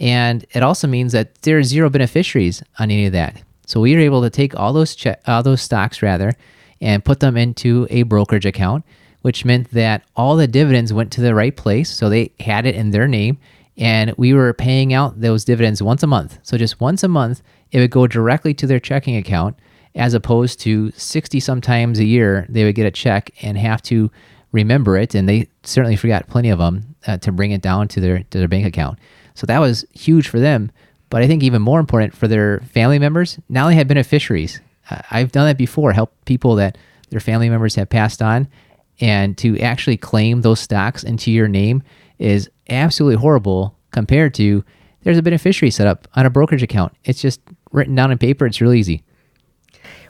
And 0.00 0.44
it 0.52 0.62
also 0.62 0.86
means 0.86 1.12
that 1.12 1.42
there 1.42 1.58
are 1.58 1.62
zero 1.62 1.90
beneficiaries 1.90 2.62
on 2.78 2.90
any 2.90 3.06
of 3.06 3.12
that. 3.12 3.42
So 3.66 3.80
we 3.80 3.94
were 3.94 4.00
able 4.00 4.22
to 4.22 4.30
take 4.30 4.58
all 4.58 4.72
those 4.72 4.94
che- 4.94 5.16
all 5.26 5.42
those 5.42 5.60
stocks 5.60 6.02
rather 6.02 6.32
and 6.80 7.04
put 7.04 7.20
them 7.20 7.36
into 7.36 7.86
a 7.90 8.04
brokerage 8.04 8.46
account, 8.46 8.84
which 9.22 9.44
meant 9.44 9.70
that 9.72 10.04
all 10.16 10.36
the 10.36 10.46
dividends 10.46 10.92
went 10.92 11.12
to 11.12 11.20
the 11.20 11.34
right 11.34 11.54
place. 11.54 11.90
So 11.90 12.08
they 12.08 12.30
had 12.40 12.64
it 12.64 12.76
in 12.76 12.90
their 12.90 13.08
name 13.08 13.38
and 13.78 14.12
we 14.16 14.34
were 14.34 14.52
paying 14.52 14.92
out 14.92 15.20
those 15.20 15.44
dividends 15.44 15.80
once 15.80 16.02
a 16.02 16.06
month. 16.06 16.38
So 16.42 16.58
just 16.58 16.80
once 16.80 17.04
a 17.04 17.08
month, 17.08 17.42
it 17.70 17.78
would 17.78 17.92
go 17.92 18.06
directly 18.06 18.52
to 18.54 18.66
their 18.66 18.80
checking 18.80 19.16
account, 19.16 19.56
as 19.94 20.14
opposed 20.14 20.60
to 20.60 20.90
60 20.92 21.38
sometimes 21.40 21.98
a 22.00 22.04
year, 22.04 22.44
they 22.48 22.64
would 22.64 22.74
get 22.74 22.86
a 22.86 22.90
check 22.90 23.30
and 23.40 23.56
have 23.56 23.80
to 23.82 24.10
remember 24.50 24.96
it. 24.96 25.14
And 25.14 25.28
they 25.28 25.48
certainly 25.62 25.96
forgot 25.96 26.26
plenty 26.26 26.50
of 26.50 26.58
them 26.58 26.96
uh, 27.06 27.18
to 27.18 27.30
bring 27.30 27.52
it 27.52 27.62
down 27.62 27.88
to 27.88 28.00
their, 28.00 28.24
to 28.24 28.38
their 28.38 28.48
bank 28.48 28.66
account. 28.66 28.98
So 29.34 29.46
that 29.46 29.60
was 29.60 29.84
huge 29.92 30.28
for 30.28 30.40
them. 30.40 30.72
But 31.10 31.22
I 31.22 31.26
think 31.26 31.42
even 31.42 31.62
more 31.62 31.80
important 31.80 32.14
for 32.14 32.26
their 32.26 32.60
family 32.60 32.98
members, 32.98 33.38
now 33.48 33.68
they 33.68 33.76
have 33.76 33.88
beneficiaries. 33.88 34.60
Uh, 34.90 35.00
I've 35.10 35.32
done 35.32 35.46
that 35.46 35.56
before, 35.56 35.92
help 35.92 36.12
people 36.24 36.56
that 36.56 36.76
their 37.10 37.20
family 37.20 37.48
members 37.48 37.76
have 37.76 37.88
passed 37.88 38.20
on. 38.20 38.48
And 39.00 39.38
to 39.38 39.56
actually 39.60 39.96
claim 39.96 40.40
those 40.40 40.58
stocks 40.58 41.04
into 41.04 41.30
your 41.30 41.46
name 41.46 41.84
is 42.18 42.50
absolutely 42.68 43.16
horrible 43.16 43.76
compared 43.90 44.34
to 44.34 44.64
there's 45.02 45.18
a 45.18 45.22
beneficiary 45.22 45.70
set 45.70 45.86
up 45.86 46.08
on 46.14 46.26
a 46.26 46.30
brokerage 46.30 46.62
account. 46.62 46.92
It's 47.04 47.20
just 47.20 47.40
written 47.72 47.94
down 47.94 48.10
in 48.10 48.18
paper. 48.18 48.46
It's 48.46 48.60
really 48.60 48.78
easy. 48.78 49.04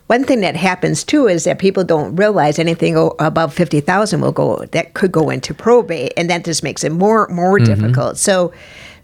One 0.06 0.24
thing 0.24 0.40
that 0.40 0.56
happens 0.56 1.04
too 1.04 1.28
is 1.28 1.44
that 1.44 1.58
people 1.58 1.84
don't 1.84 2.16
realize 2.16 2.58
anything 2.58 2.96
above 3.18 3.52
fifty 3.52 3.80
thousand 3.80 4.22
will 4.22 4.32
go 4.32 4.64
that 4.72 4.94
could 4.94 5.12
go 5.12 5.28
into 5.28 5.52
probate, 5.52 6.14
and 6.16 6.30
that 6.30 6.44
just 6.44 6.62
makes 6.62 6.82
it 6.82 6.92
more 6.92 7.28
more 7.28 7.58
mm-hmm. 7.58 7.66
difficult. 7.66 8.16
So 8.16 8.52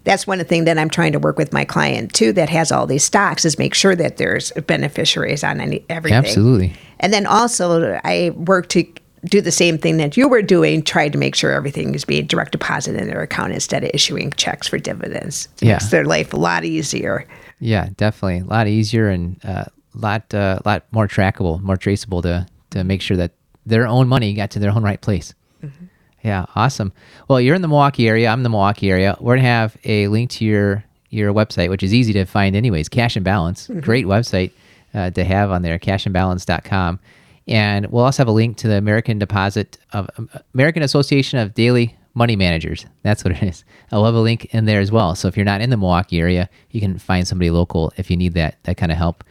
that's 0.04 0.26
one 0.26 0.40
of 0.40 0.46
the 0.46 0.48
things 0.48 0.64
that 0.64 0.78
I'm 0.78 0.88
trying 0.88 1.12
to 1.12 1.18
work 1.18 1.36
with 1.36 1.52
my 1.52 1.64
client 1.64 2.14
too 2.14 2.32
that 2.32 2.48
has 2.48 2.72
all 2.72 2.86
these 2.86 3.04
stocks 3.04 3.44
is 3.44 3.58
make 3.58 3.74
sure 3.74 3.94
that 3.96 4.16
there's 4.16 4.50
beneficiaries 4.66 5.44
on 5.44 5.60
any 5.60 5.84
everything. 5.90 6.16
Absolutely. 6.16 6.72
And 7.00 7.12
then 7.12 7.26
also 7.26 8.00
I 8.02 8.30
work 8.30 8.68
to 8.70 8.86
do 9.24 9.40
the 9.40 9.50
same 9.50 9.78
thing 9.78 9.96
that 9.96 10.16
you 10.16 10.28
were 10.28 10.42
doing, 10.42 10.82
try 10.82 11.08
to 11.08 11.18
make 11.18 11.34
sure 11.34 11.52
everything 11.52 11.94
is 11.94 12.04
being 12.04 12.26
direct 12.26 12.52
deposit 12.52 12.96
in 12.96 13.08
their 13.08 13.22
account 13.22 13.52
instead 13.52 13.84
of 13.84 13.90
issuing 13.94 14.30
checks 14.32 14.68
for 14.68 14.78
dividends. 14.78 15.48
It 15.60 15.66
yeah. 15.66 15.72
makes 15.74 15.88
their 15.88 16.04
life 16.04 16.32
a 16.32 16.36
lot 16.36 16.64
easier. 16.64 17.26
Yeah, 17.60 17.88
definitely. 17.96 18.40
A 18.40 18.44
lot 18.44 18.66
easier 18.66 19.08
and 19.08 19.40
a 19.44 19.50
uh, 19.50 19.64
lot 19.94 20.34
uh, 20.34 20.58
lot 20.64 20.84
more 20.90 21.08
trackable, 21.08 21.60
more 21.60 21.76
traceable 21.76 22.22
to 22.22 22.46
to 22.70 22.84
make 22.84 23.00
sure 23.00 23.16
that 23.16 23.32
their 23.64 23.86
own 23.86 24.08
money 24.08 24.34
got 24.34 24.50
to 24.52 24.58
their 24.58 24.70
own 24.70 24.82
right 24.82 25.00
place. 25.00 25.34
Mm-hmm. 25.62 25.86
Yeah, 26.22 26.46
awesome. 26.54 26.92
Well, 27.28 27.40
you're 27.40 27.54
in 27.54 27.62
the 27.62 27.68
Milwaukee 27.68 28.08
area. 28.08 28.28
I'm 28.28 28.40
in 28.40 28.42
the 28.42 28.50
Milwaukee 28.50 28.90
area. 28.90 29.16
We're 29.20 29.36
gonna 29.36 29.48
have 29.48 29.76
a 29.84 30.08
link 30.08 30.30
to 30.32 30.44
your 30.44 30.84
your 31.10 31.32
website, 31.32 31.70
which 31.70 31.82
is 31.82 31.94
easy 31.94 32.12
to 32.14 32.24
find 32.24 32.56
anyways. 32.56 32.88
Cash 32.88 33.16
and 33.16 33.24
Balance, 33.24 33.68
mm-hmm. 33.68 33.80
great 33.80 34.06
website 34.06 34.50
uh, 34.92 35.10
to 35.10 35.24
have 35.24 35.50
on 35.50 35.62
there. 35.62 35.78
Cashandbalance.com. 35.78 36.98
And 37.46 37.86
we'll 37.86 38.04
also 38.04 38.22
have 38.22 38.28
a 38.28 38.32
link 38.32 38.56
to 38.58 38.68
the 38.68 38.76
American 38.76 39.18
Deposit 39.18 39.78
of 39.92 40.08
um, 40.16 40.30
American 40.54 40.82
Association 40.82 41.38
of 41.38 41.54
Daily 41.54 41.96
Money 42.14 42.36
Managers. 42.36 42.86
That's 43.02 43.24
what 43.24 43.34
it 43.34 43.42
is. 43.42 43.64
I'll 43.92 44.04
have 44.04 44.14
a 44.14 44.20
link 44.20 44.46
in 44.54 44.64
there 44.64 44.80
as 44.80 44.90
well. 44.90 45.14
So 45.14 45.28
if 45.28 45.36
you're 45.36 45.44
not 45.44 45.60
in 45.60 45.70
the 45.70 45.76
Milwaukee 45.76 46.20
area, 46.20 46.48
you 46.70 46.80
can 46.80 46.98
find 46.98 47.26
somebody 47.26 47.50
local 47.50 47.92
if 47.96 48.10
you 48.10 48.16
need 48.16 48.34
that 48.34 48.62
that 48.64 48.76
kind 48.76 48.92
of 48.92 48.98
help. 48.98 49.24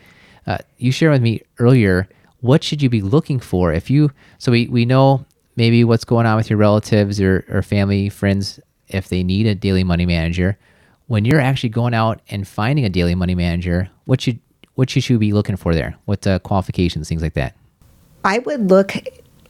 Uh, 0.45 0.58
you 0.78 0.91
shared 0.91 1.13
with 1.13 1.21
me 1.21 1.41
earlier 1.60 2.08
what 2.41 2.62
should 2.62 2.82
you 2.82 2.89
be 2.89 3.02
looking 3.02 3.39
for 3.39 3.71
if 3.71 3.89
you 3.89 4.12
so 4.38 4.52
we, 4.52 4.67
we 4.67 4.84
know 4.84 5.26
maybe 5.56 5.86
what's 5.86 6.04
going 6.04 6.26
on 6.26 6.36
with 6.36 6.49
your 6.49 6.60
relatives 6.60 7.21
or, 7.21 7.45
or 7.49 7.62
family 7.62 8.10
friends 8.10 8.60
if 8.89 9.08
they 9.08 9.23
need 9.23 9.47
a 9.47 9.56
daily 9.56 9.86
money 9.86 10.06
manager 10.06 10.58
when 11.08 11.23
you're 11.23 11.39
actually 11.39 11.69
going 11.69 11.93
out 11.93 12.21
and 12.28 12.45
finding 12.45 12.84
a 12.84 12.89
daily 12.89 13.15
money 13.15 13.34
manager 13.34 13.89
what 14.04 14.19
should 14.19 14.38
what 14.76 14.89
should 14.89 15.08
you 15.08 15.17
be 15.17 15.32
looking 15.32 15.56
for 15.56 15.73
there 15.73 15.95
what 16.04 16.28
uh, 16.28 16.38
qualifications 16.39 17.08
things 17.08 17.21
like 17.21 17.34
that 17.34 17.56
I 18.23 18.39
would 18.39 18.69
look 18.69 18.93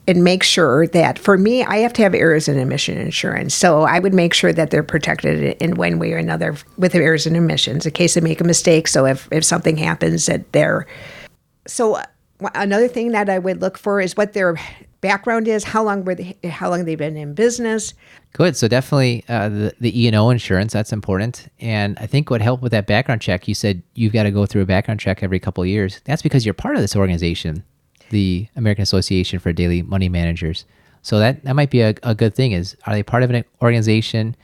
and 0.05 0.23
make 0.23 0.43
sure 0.43 0.87
that 0.87 1.17
for 1.17 1.37
me, 1.37 1.63
I 1.63 1.77
have 1.77 1.93
to 1.93 2.01
have 2.01 2.13
errors 2.13 2.47
and 2.47 2.59
omission 2.59 2.97
insurance. 2.97 3.55
So 3.55 3.83
I 3.83 3.99
would 3.99 4.13
make 4.13 4.33
sure 4.33 4.51
that 4.51 4.69
they're 4.69 4.83
protected 4.83 5.55
in 5.61 5.75
one 5.75 5.97
way 5.97 6.11
or 6.11 6.17
another 6.17 6.55
with 6.77 6.93
errors 6.93 7.25
and 7.25 7.37
omissions 7.37 7.85
in 7.85 7.93
case 7.93 8.15
they 8.15 8.21
make 8.21 8.41
a 8.41 8.43
mistake. 8.43 8.87
So 8.89 9.05
if, 9.05 9.29
if 9.31 9.45
something 9.45 9.77
happens 9.77 10.25
that 10.25 10.51
they're. 10.51 10.87
So 11.67 12.01
another 12.53 12.89
thing 12.89 13.11
that 13.11 13.29
I 13.29 13.39
would 13.39 13.61
look 13.61 13.77
for 13.77 14.01
is 14.01 14.17
what 14.17 14.33
their 14.33 14.59
background 14.99 15.47
is, 15.47 15.63
how 15.63 15.83
long 15.83 16.03
were 16.03 16.15
they, 16.15 16.35
how 16.49 16.69
long 16.69 16.85
they've 16.85 16.97
been 16.97 17.15
in 17.15 17.33
business. 17.33 17.93
Good. 18.33 18.57
So 18.57 18.67
definitely 18.67 19.23
uh, 19.29 19.47
the 19.49 19.73
the 19.79 20.01
E 20.01 20.07
and 20.07 20.15
O 20.15 20.29
insurance 20.29 20.73
that's 20.73 20.91
important. 20.91 21.47
And 21.59 21.97
I 21.99 22.07
think 22.07 22.29
what 22.29 22.41
helped 22.41 22.63
with 22.63 22.71
that 22.71 22.87
background 22.87 23.21
check, 23.21 23.47
you 23.47 23.53
said 23.53 23.83
you've 23.93 24.13
got 24.13 24.23
to 24.23 24.31
go 24.31 24.45
through 24.45 24.63
a 24.63 24.65
background 24.65 24.99
check 24.99 25.23
every 25.23 25.39
couple 25.39 25.65
years. 25.65 26.01
That's 26.05 26.21
because 26.21 26.45
you're 26.45 26.53
part 26.53 26.75
of 26.75 26.81
this 26.81 26.95
organization, 26.95 27.63
the 28.09 28.47
American 28.55 28.83
Association 28.83 29.39
for 29.39 29.53
Daily 29.53 29.81
Money 29.81 30.09
Managers. 30.09 30.65
So 31.01 31.19
that 31.19 31.43
that 31.43 31.55
might 31.55 31.69
be 31.69 31.81
a, 31.81 31.95
a 32.03 32.15
good 32.15 32.35
thing. 32.35 32.51
Is 32.53 32.77
are 32.85 32.93
they 32.93 33.03
part 33.03 33.23
of 33.23 33.29
an 33.29 33.43
organization? 33.61 34.35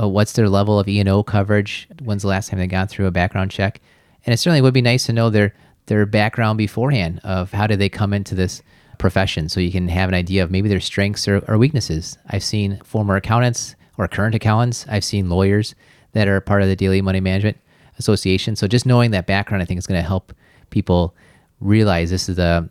Uh, 0.00 0.08
what's 0.08 0.32
their 0.32 0.48
level 0.48 0.78
of 0.78 0.88
E 0.88 1.00
and 1.00 1.08
O 1.08 1.22
coverage? 1.22 1.88
When's 2.02 2.22
the 2.22 2.28
last 2.28 2.50
time 2.50 2.60
they 2.60 2.66
got 2.66 2.88
through 2.88 3.06
a 3.06 3.10
background 3.10 3.50
check? 3.50 3.80
And 4.24 4.32
it 4.32 4.36
certainly 4.36 4.60
would 4.60 4.74
be 4.74 4.82
nice 4.82 5.06
to 5.06 5.12
know 5.12 5.30
their 5.30 5.54
their 5.86 6.06
background 6.06 6.58
beforehand 6.58 7.20
of 7.24 7.52
how 7.52 7.66
did 7.66 7.78
they 7.78 7.88
come 7.88 8.12
into 8.12 8.34
this 8.34 8.62
profession 8.98 9.48
so 9.48 9.60
you 9.60 9.72
can 9.72 9.88
have 9.88 10.08
an 10.08 10.14
idea 10.14 10.42
of 10.42 10.50
maybe 10.50 10.68
their 10.68 10.80
strengths 10.80 11.26
or, 11.26 11.42
or 11.48 11.56
weaknesses. 11.56 12.18
I've 12.28 12.42
seen 12.42 12.78
former 12.84 13.16
accountants 13.16 13.74
or 13.96 14.06
current 14.06 14.34
accountants, 14.34 14.86
I've 14.88 15.04
seen 15.04 15.28
lawyers 15.28 15.74
that 16.12 16.28
are 16.28 16.40
part 16.40 16.62
of 16.62 16.68
the 16.68 16.76
Daily 16.76 17.00
Money 17.00 17.20
Management 17.20 17.58
Association. 17.98 18.54
So 18.54 18.66
just 18.68 18.86
knowing 18.86 19.10
that 19.10 19.26
background, 19.26 19.62
I 19.62 19.66
think, 19.66 19.78
is 19.78 19.86
going 19.86 20.00
to 20.00 20.06
help 20.06 20.32
people 20.70 21.14
realize 21.60 22.10
this 22.10 22.28
is 22.28 22.36
the 22.36 22.68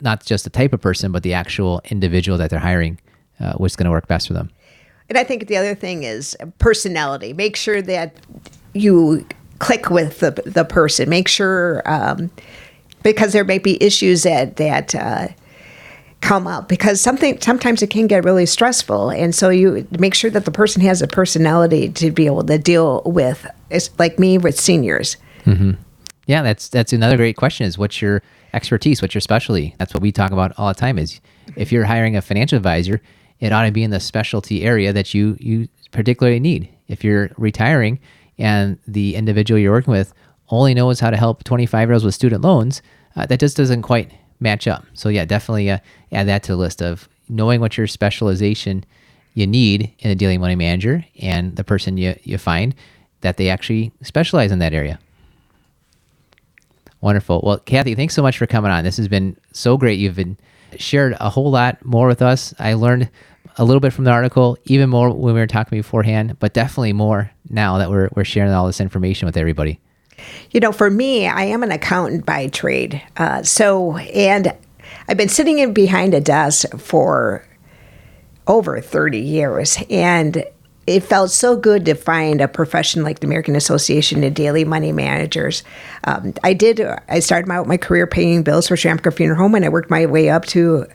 not 0.00 0.24
just 0.24 0.44
the 0.44 0.50
type 0.50 0.72
of 0.72 0.80
person, 0.80 1.12
but 1.12 1.22
the 1.22 1.34
actual 1.34 1.80
individual 1.90 2.38
that 2.38 2.50
they're 2.50 2.58
hiring, 2.58 2.98
uh, 3.40 3.54
what's 3.54 3.76
going 3.76 3.86
to 3.86 3.90
work 3.90 4.06
best 4.06 4.28
for 4.28 4.34
them. 4.34 4.50
And 5.08 5.16
I 5.16 5.24
think 5.24 5.46
the 5.46 5.56
other 5.56 5.74
thing 5.74 6.02
is 6.02 6.36
personality. 6.58 7.32
Make 7.32 7.56
sure 7.56 7.80
that 7.82 8.14
you 8.74 9.26
click 9.58 9.90
with 9.90 10.20
the 10.20 10.42
the 10.44 10.64
person. 10.64 11.08
Make 11.08 11.28
sure 11.28 11.82
um, 11.86 12.30
because 13.02 13.32
there 13.32 13.44
may 13.44 13.58
be 13.58 13.82
issues 13.82 14.22
that 14.24 14.56
that 14.56 14.94
uh, 14.94 15.28
come 16.20 16.46
up 16.46 16.68
because 16.68 17.00
something 17.00 17.40
sometimes 17.40 17.82
it 17.82 17.90
can 17.90 18.06
get 18.06 18.24
really 18.24 18.46
stressful, 18.46 19.10
and 19.10 19.34
so 19.34 19.48
you 19.48 19.86
make 19.98 20.14
sure 20.14 20.30
that 20.30 20.44
the 20.44 20.50
person 20.50 20.82
has 20.82 21.00
a 21.00 21.08
personality 21.08 21.88
to 21.88 22.10
be 22.10 22.26
able 22.26 22.44
to 22.44 22.58
deal 22.58 23.02
with. 23.06 23.46
It's 23.70 23.90
like 23.98 24.18
me 24.18 24.38
with 24.38 24.58
seniors. 24.58 25.16
Yeah, 26.28 26.42
that's 26.42 26.68
that's 26.68 26.92
another 26.92 27.16
great 27.16 27.36
question. 27.36 27.66
Is 27.66 27.78
what's 27.78 28.02
your 28.02 28.22
expertise? 28.52 29.00
What's 29.00 29.14
your 29.14 29.22
specialty? 29.22 29.74
That's 29.78 29.94
what 29.94 30.02
we 30.02 30.12
talk 30.12 30.30
about 30.30 30.52
all 30.58 30.68
the 30.68 30.74
time. 30.74 30.98
Is 30.98 31.22
if 31.56 31.72
you're 31.72 31.86
hiring 31.86 32.16
a 32.16 32.22
financial 32.22 32.56
advisor, 32.56 33.00
it 33.40 33.50
ought 33.50 33.64
to 33.64 33.72
be 33.72 33.82
in 33.82 33.90
the 33.90 33.98
specialty 33.98 34.62
area 34.62 34.92
that 34.92 35.14
you 35.14 35.38
you 35.40 35.68
particularly 35.90 36.38
need. 36.38 36.68
If 36.86 37.02
you're 37.02 37.30
retiring 37.38 37.98
and 38.36 38.78
the 38.86 39.16
individual 39.16 39.58
you're 39.58 39.72
working 39.72 39.92
with 39.92 40.12
only 40.50 40.74
knows 40.74 41.00
how 41.00 41.08
to 41.08 41.16
help 41.16 41.44
25 41.44 41.88
year 41.88 41.94
olds 41.94 42.04
with 42.04 42.14
student 42.14 42.42
loans, 42.42 42.82
uh, 43.16 43.24
that 43.24 43.40
just 43.40 43.56
doesn't 43.56 43.80
quite 43.80 44.12
match 44.38 44.68
up. 44.68 44.84
So 44.92 45.08
yeah, 45.08 45.24
definitely 45.24 45.70
uh, 45.70 45.78
add 46.12 46.28
that 46.28 46.42
to 46.42 46.52
the 46.52 46.58
list 46.58 46.82
of 46.82 47.08
knowing 47.30 47.62
what 47.62 47.78
your 47.78 47.86
specialization 47.86 48.84
you 49.32 49.46
need 49.46 49.94
in 50.00 50.10
a 50.10 50.14
daily 50.14 50.36
money 50.36 50.56
manager 50.56 51.06
and 51.22 51.56
the 51.56 51.64
person 51.64 51.96
you, 51.96 52.14
you 52.22 52.36
find 52.36 52.74
that 53.22 53.38
they 53.38 53.48
actually 53.48 53.92
specialize 54.02 54.52
in 54.52 54.58
that 54.58 54.74
area. 54.74 54.98
Wonderful. 57.00 57.40
Well, 57.44 57.58
Kathy, 57.58 57.94
thanks 57.94 58.14
so 58.14 58.22
much 58.22 58.38
for 58.38 58.46
coming 58.46 58.70
on. 58.70 58.84
This 58.84 58.96
has 58.96 59.08
been 59.08 59.36
so 59.52 59.76
great. 59.76 59.98
You've 59.98 60.16
been 60.16 60.36
shared 60.76 61.16
a 61.20 61.30
whole 61.30 61.50
lot 61.50 61.84
more 61.84 62.08
with 62.08 62.22
us. 62.22 62.54
I 62.58 62.74
learned 62.74 63.08
a 63.56 63.64
little 63.64 63.80
bit 63.80 63.92
from 63.92 64.04
the 64.04 64.10
article, 64.10 64.56
even 64.64 64.90
more 64.90 65.10
when 65.10 65.34
we 65.34 65.40
were 65.40 65.46
talking 65.46 65.78
beforehand, 65.78 66.38
but 66.38 66.54
definitely 66.54 66.92
more 66.92 67.30
now 67.48 67.78
that 67.78 67.90
we're, 67.90 68.08
we're 68.14 68.24
sharing 68.24 68.52
all 68.52 68.66
this 68.66 68.80
information 68.80 69.26
with 69.26 69.36
everybody. 69.36 69.80
You 70.50 70.60
know, 70.60 70.72
for 70.72 70.90
me, 70.90 71.26
I 71.26 71.44
am 71.44 71.62
an 71.62 71.70
accountant 71.70 72.26
by 72.26 72.48
trade. 72.48 73.00
Uh, 73.16 73.42
so, 73.42 73.96
and 73.96 74.54
I've 75.08 75.16
been 75.16 75.28
sitting 75.28 75.58
in 75.58 75.72
behind 75.72 76.14
a 76.14 76.20
desk 76.20 76.76
for 76.78 77.46
over 78.46 78.80
30 78.80 79.18
years. 79.18 79.78
And 79.90 80.44
it 80.88 81.02
felt 81.02 81.30
so 81.30 81.54
good 81.54 81.84
to 81.84 81.94
find 81.94 82.40
a 82.40 82.48
profession 82.48 83.02
like 83.02 83.20
the 83.20 83.26
American 83.26 83.54
Association 83.54 84.24
of 84.24 84.32
Daily 84.32 84.64
Money 84.64 84.90
Managers. 84.90 85.62
Um, 86.04 86.32
I 86.42 86.54
did, 86.54 86.80
I 87.08 87.20
started 87.20 87.46
my, 87.46 87.62
my 87.62 87.76
career 87.76 88.06
paying 88.06 88.42
bills 88.42 88.68
for 88.68 88.74
Schramka 88.74 89.12
Funeral 89.12 89.38
Home 89.38 89.54
and 89.54 89.66
I 89.66 89.68
worked 89.68 89.90
my 89.90 90.06
way 90.06 90.30
up 90.30 90.46
to 90.46 90.86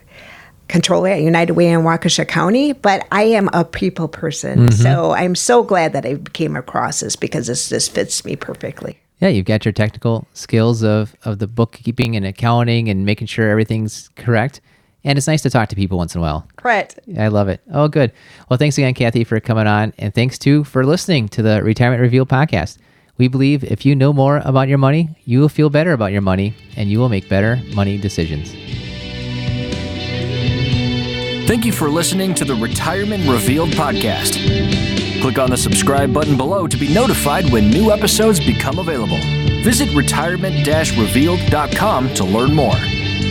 controller 0.66 1.10
at 1.10 1.20
United 1.20 1.52
Way 1.52 1.68
in 1.68 1.80
Waukesha 1.80 2.26
County, 2.26 2.72
but 2.72 3.06
I 3.12 3.22
am 3.22 3.48
a 3.52 3.64
people 3.64 4.08
person. 4.08 4.72
So 4.72 5.12
I'm 5.12 5.36
so 5.36 5.62
glad 5.62 5.92
that 5.92 6.04
I 6.04 6.16
came 6.32 6.56
across 6.56 7.00
this 7.00 7.14
because 7.14 7.46
this 7.46 7.68
just 7.68 7.92
fits 7.92 8.24
me 8.24 8.34
perfectly. 8.34 8.98
Yeah, 9.20 9.28
you've 9.28 9.46
got 9.46 9.64
your 9.64 9.72
technical 9.72 10.26
skills 10.32 10.82
of, 10.82 11.14
of 11.24 11.38
the 11.38 11.46
bookkeeping 11.46 12.16
and 12.16 12.26
accounting 12.26 12.88
and 12.88 13.06
making 13.06 13.28
sure 13.28 13.48
everything's 13.48 14.08
correct. 14.16 14.60
And 15.04 15.18
it's 15.18 15.26
nice 15.26 15.42
to 15.42 15.50
talk 15.50 15.68
to 15.68 15.76
people 15.76 15.98
once 15.98 16.14
in 16.14 16.18
a 16.18 16.22
while. 16.22 16.48
Correct. 16.56 16.98
I 17.18 17.28
love 17.28 17.48
it. 17.48 17.60
Oh, 17.72 17.88
good. 17.88 18.12
Well, 18.48 18.56
thanks 18.56 18.78
again, 18.78 18.94
Kathy, 18.94 19.24
for 19.24 19.38
coming 19.38 19.66
on. 19.66 19.92
And 19.98 20.14
thanks, 20.14 20.38
too, 20.38 20.64
for 20.64 20.84
listening 20.84 21.28
to 21.30 21.42
the 21.42 21.62
Retirement 21.62 22.00
Reveal 22.00 22.24
podcast. 22.24 22.78
We 23.18 23.28
believe 23.28 23.62
if 23.62 23.86
you 23.86 23.94
know 23.94 24.12
more 24.12 24.40
about 24.44 24.68
your 24.68 24.78
money, 24.78 25.10
you 25.24 25.40
will 25.40 25.48
feel 25.48 25.70
better 25.70 25.92
about 25.92 26.10
your 26.10 26.22
money 26.22 26.54
and 26.76 26.90
you 26.90 26.98
will 26.98 27.08
make 27.08 27.28
better 27.28 27.60
money 27.74 27.98
decisions. 27.98 28.52
Thank 31.46 31.64
you 31.66 31.72
for 31.72 31.90
listening 31.90 32.34
to 32.34 32.44
the 32.44 32.54
Retirement 32.54 33.28
Revealed 33.28 33.70
podcast. 33.70 34.40
Click 35.20 35.38
on 35.38 35.50
the 35.50 35.56
subscribe 35.56 36.12
button 36.12 36.36
below 36.36 36.66
to 36.66 36.76
be 36.76 36.92
notified 36.92 37.50
when 37.52 37.70
new 37.70 37.92
episodes 37.92 38.40
become 38.40 38.78
available. 38.78 39.18
Visit 39.62 39.94
retirement 39.94 40.66
revealed.com 40.66 42.14
to 42.14 42.24
learn 42.24 42.54
more. 42.54 42.74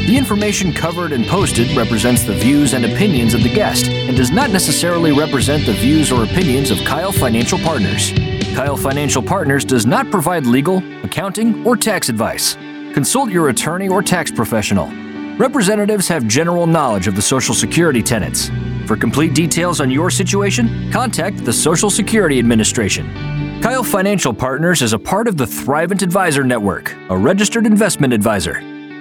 The 0.06 0.18
information 0.18 0.74
covered 0.74 1.14
and 1.14 1.26
posted 1.28 1.72
represents 1.78 2.24
the 2.26 2.34
views 2.34 2.74
and 2.74 2.84
opinions 2.84 3.34
of 3.34 3.42
the 3.42 3.54
guest 3.54 3.88
and 3.88 4.18
does 4.18 4.32
not 4.32 4.50
necessarily 4.50 5.14
represent 5.14 5.66
the 5.66 5.72
views 5.72 6.12
or 6.12 6.26
opinions 6.26 6.72
of 6.72 6.78
Kyle 6.80 7.14
Financial 7.14 7.58
Partners. 7.60 8.12
Kyle 8.54 8.76
Financial 8.76 9.24
Partners 9.24 9.64
does 9.64 9.86
not 9.86 10.12
provide 10.12 10.46
legal, 10.46 10.84
accounting, 11.06 11.66
or 11.66 11.78
tax 11.78 12.10
advice. 12.10 12.56
Consult 12.94 13.30
your 13.30 13.48
attorney 13.48 13.88
or 13.88 14.02
tax 14.02 14.30
professional. 14.30 14.92
Representatives 15.38 16.10
have 16.10 16.28
general 16.28 16.68
knowledge 16.68 17.08
of 17.08 17.16
the 17.16 17.22
Social 17.22 17.56
Security 17.56 18.04
tenets. 18.04 18.52
For 18.86 18.98
complete 18.98 19.34
details 19.34 19.80
on 19.80 19.90
your 19.90 20.12
situation, 20.12 20.92
contact 20.92 21.46
the 21.46 21.54
Social 21.54 21.90
Security 21.90 22.40
Administration. 22.40 23.62
Kyle 23.62 23.86
Financial 23.86 24.34
Partners 24.34 24.82
is 24.82 24.92
a 24.92 25.00
part 25.00 25.30
of 25.30 25.38
the 25.38 25.46
Thrivent 25.46 26.02
Advisor 26.02 26.44
Network, 26.44 26.94
a 27.10 27.18
registered 27.18 27.66
investment 27.66 28.12
advisor. 28.12 28.73